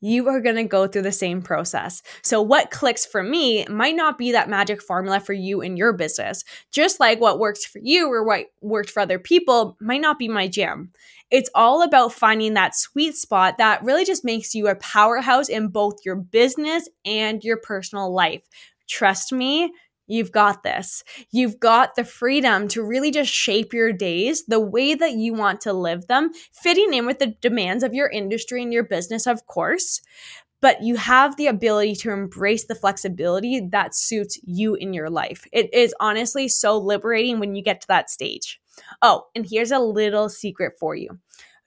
You 0.00 0.28
are 0.28 0.40
going 0.40 0.56
to 0.56 0.64
go 0.64 0.86
through 0.86 1.02
the 1.02 1.12
same 1.12 1.40
process. 1.40 2.02
So, 2.22 2.42
what 2.42 2.70
clicks 2.70 3.06
for 3.06 3.22
me 3.22 3.64
might 3.66 3.96
not 3.96 4.18
be 4.18 4.32
that 4.32 4.50
magic 4.50 4.82
formula 4.82 5.18
for 5.18 5.32
you 5.32 5.62
in 5.62 5.78
your 5.78 5.94
business. 5.94 6.44
Just 6.70 7.00
like 7.00 7.20
what 7.20 7.38
works 7.38 7.64
for 7.64 7.78
you 7.82 8.12
or 8.12 8.22
what 8.22 8.46
worked 8.60 8.90
for 8.90 9.00
other 9.00 9.18
people 9.18 9.78
might 9.80 10.02
not 10.02 10.18
be 10.18 10.28
my 10.28 10.46
jam. 10.46 10.92
It's 11.34 11.50
all 11.52 11.82
about 11.82 12.12
finding 12.12 12.54
that 12.54 12.76
sweet 12.76 13.16
spot 13.16 13.58
that 13.58 13.82
really 13.82 14.04
just 14.04 14.24
makes 14.24 14.54
you 14.54 14.68
a 14.68 14.76
powerhouse 14.76 15.48
in 15.48 15.66
both 15.66 15.96
your 16.04 16.14
business 16.14 16.88
and 17.04 17.42
your 17.42 17.56
personal 17.56 18.14
life. 18.14 18.42
Trust 18.86 19.32
me, 19.32 19.72
You've 20.06 20.30
got 20.30 20.62
this. 20.62 21.02
You've 21.32 21.58
got 21.58 21.96
the 21.96 22.04
freedom 22.04 22.68
to 22.68 22.84
really 22.84 23.10
just 23.10 23.32
shape 23.32 23.72
your 23.72 23.90
days 23.90 24.44
the 24.46 24.60
way 24.60 24.94
that 24.94 25.14
you 25.14 25.32
want 25.32 25.62
to 25.62 25.72
live 25.72 26.06
them, 26.06 26.30
fitting 26.52 26.92
in 26.92 27.06
with 27.06 27.18
the 27.20 27.34
demands 27.40 27.82
of 27.82 27.94
your 27.94 28.10
industry 28.10 28.62
and 28.62 28.70
your 28.72 28.84
business, 28.84 29.26
of 29.26 29.46
course. 29.46 30.02
But 30.60 30.82
you 30.82 30.96
have 30.96 31.36
the 31.36 31.46
ability 31.46 31.94
to 31.96 32.10
embrace 32.10 32.66
the 32.66 32.74
flexibility 32.74 33.66
that 33.72 33.94
suits 33.94 34.38
you 34.44 34.74
in 34.74 34.92
your 34.92 35.08
life. 35.08 35.46
It 35.52 35.72
is 35.72 35.94
honestly 35.98 36.48
so 36.48 36.78
liberating 36.78 37.40
when 37.40 37.54
you 37.54 37.62
get 37.62 37.80
to 37.80 37.88
that 37.88 38.10
stage. 38.10 38.60
Oh, 39.02 39.26
and 39.34 39.46
here's 39.48 39.70
a 39.70 39.78
little 39.78 40.28
secret 40.28 40.74
for 40.78 40.94
you 40.94 41.18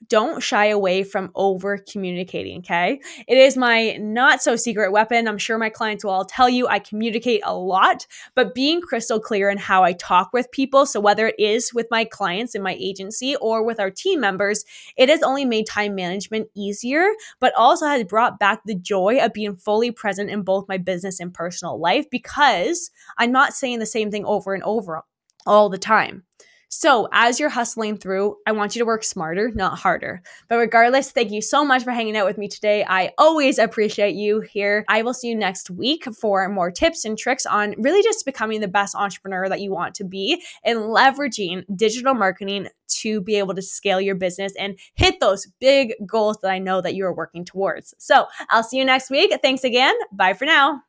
don't 0.10 0.42
shy 0.42 0.68
away 0.68 1.04
from 1.04 1.32
over 1.36 1.78
communicating, 1.78 2.60
okay? 2.60 3.02
It 3.28 3.38
is 3.38 3.58
my 3.58 3.98
not 3.98 4.42
so 4.42 4.56
secret 4.56 4.92
weapon. 4.92 5.28
I'm 5.28 5.38
sure 5.38 5.58
my 5.58 5.70
clients 5.70 6.04
will 6.04 6.12
all 6.12 6.26
tell 6.26 6.48
you 6.48 6.68
I 6.68 6.80
communicate 6.80 7.42
a 7.44 7.56
lot, 7.56 8.06
but 8.36 8.54
being 8.54 8.82
crystal 8.82 9.20
clear 9.20 9.50
in 9.50 9.58
how 9.58 9.84
I 9.84 9.94
talk 9.94 10.30
with 10.34 10.52
people, 10.52 10.86
so 10.86 11.00
whether 11.00 11.28
it 11.28 11.36
is 11.40 11.74
with 11.74 11.88
my 11.90 12.06
clients 12.06 12.56
in 12.56 12.62
my 12.62 12.76
agency 12.80 13.36
or 13.38 13.64
with 13.64 13.80
our 13.80 13.90
team 13.92 14.20
members, 14.20 14.64
it 14.98 15.10
has 15.10 15.24
only 15.24 15.46
made 15.46 15.66
time 15.66 15.96
management 15.96 16.48
easier, 16.56 17.08
but 17.40 17.54
also 17.56 17.88
has 17.88 18.04
brought 18.04 18.40
back 18.40 18.62
the 18.66 18.76
joy 18.76 19.18
of 19.20 19.34
being 19.34 19.56
fully 19.56 19.92
present 19.92 20.30
in 20.30 20.44
both 20.44 20.68
my 20.68 20.78
business 20.78 21.20
and 21.20 21.34
personal 21.34 21.80
life 21.80 22.10
because 22.10 22.92
I'm 23.18 23.32
not 23.32 23.54
saying 23.54 23.80
the 23.80 23.86
same 23.86 24.12
thing 24.12 24.26
over 24.26 24.54
and 24.54 24.64
over 24.64 25.04
all 25.46 25.70
the 25.70 25.78
time. 25.78 26.24
So, 26.70 27.08
as 27.14 27.40
you're 27.40 27.50
hustling 27.50 27.98
through, 27.98 28.38
I 28.46 28.52
want 28.52 28.76
you 28.76 28.80
to 28.80 28.86
work 28.86 29.04
smarter, 29.04 29.52
not 29.56 29.80
harder. 29.80 30.22
But 30.50 30.58
regardless, 30.58 31.12
thank 31.12 31.32
you 31.32 31.42
so 31.42 31.64
much 31.64 31.84
for 31.84 31.92
hanging 31.92 32.18
out 32.18 32.26
with 32.26 32.38
me 32.38 32.50
today. 32.50 32.84
I 32.88 33.12
always 33.18 33.58
appreciate 33.58 34.16
you 34.16 34.42
here. 34.42 34.84
I 34.90 35.02
will 35.02 35.14
see 35.14 35.30
you 35.30 35.36
next 35.36 35.70
week 35.70 36.06
for 36.20 36.48
more 36.50 36.70
tips 36.70 37.06
and 37.06 37.18
tricks 37.18 37.46
on 37.46 37.74
really 37.78 38.04
just 38.04 38.26
becoming 38.26 38.60
the 38.60 38.68
best 38.68 38.96
entrepreneur 38.96 39.48
that 39.48 39.62
you 39.62 39.72
want 39.72 39.96
to 39.96 40.04
be 40.04 40.44
and 40.66 40.80
leveraging 40.80 41.64
digital 41.74 42.14
marketing 42.14 42.68
to 42.88 43.22
be 43.22 43.36
able 43.36 43.56
to 43.56 43.62
scale 43.62 44.02
your 44.02 44.16
business 44.16 44.54
and 44.60 44.78
hit 44.96 45.20
those 45.22 45.48
big 45.60 45.94
goals 46.06 46.38
that 46.42 46.52
I 46.52 46.60
know 46.60 46.82
that 46.82 46.96
you 46.96 47.06
are 47.06 47.14
working 47.14 47.46
towards. 47.46 47.94
So, 47.98 48.26
I'll 48.50 48.64
see 48.64 48.78
you 48.78 48.86
next 48.86 49.10
week. 49.10 49.34
Thanks 49.42 49.64
again. 49.64 49.96
Bye 50.12 50.34
for 50.34 50.46
now. 50.46 50.87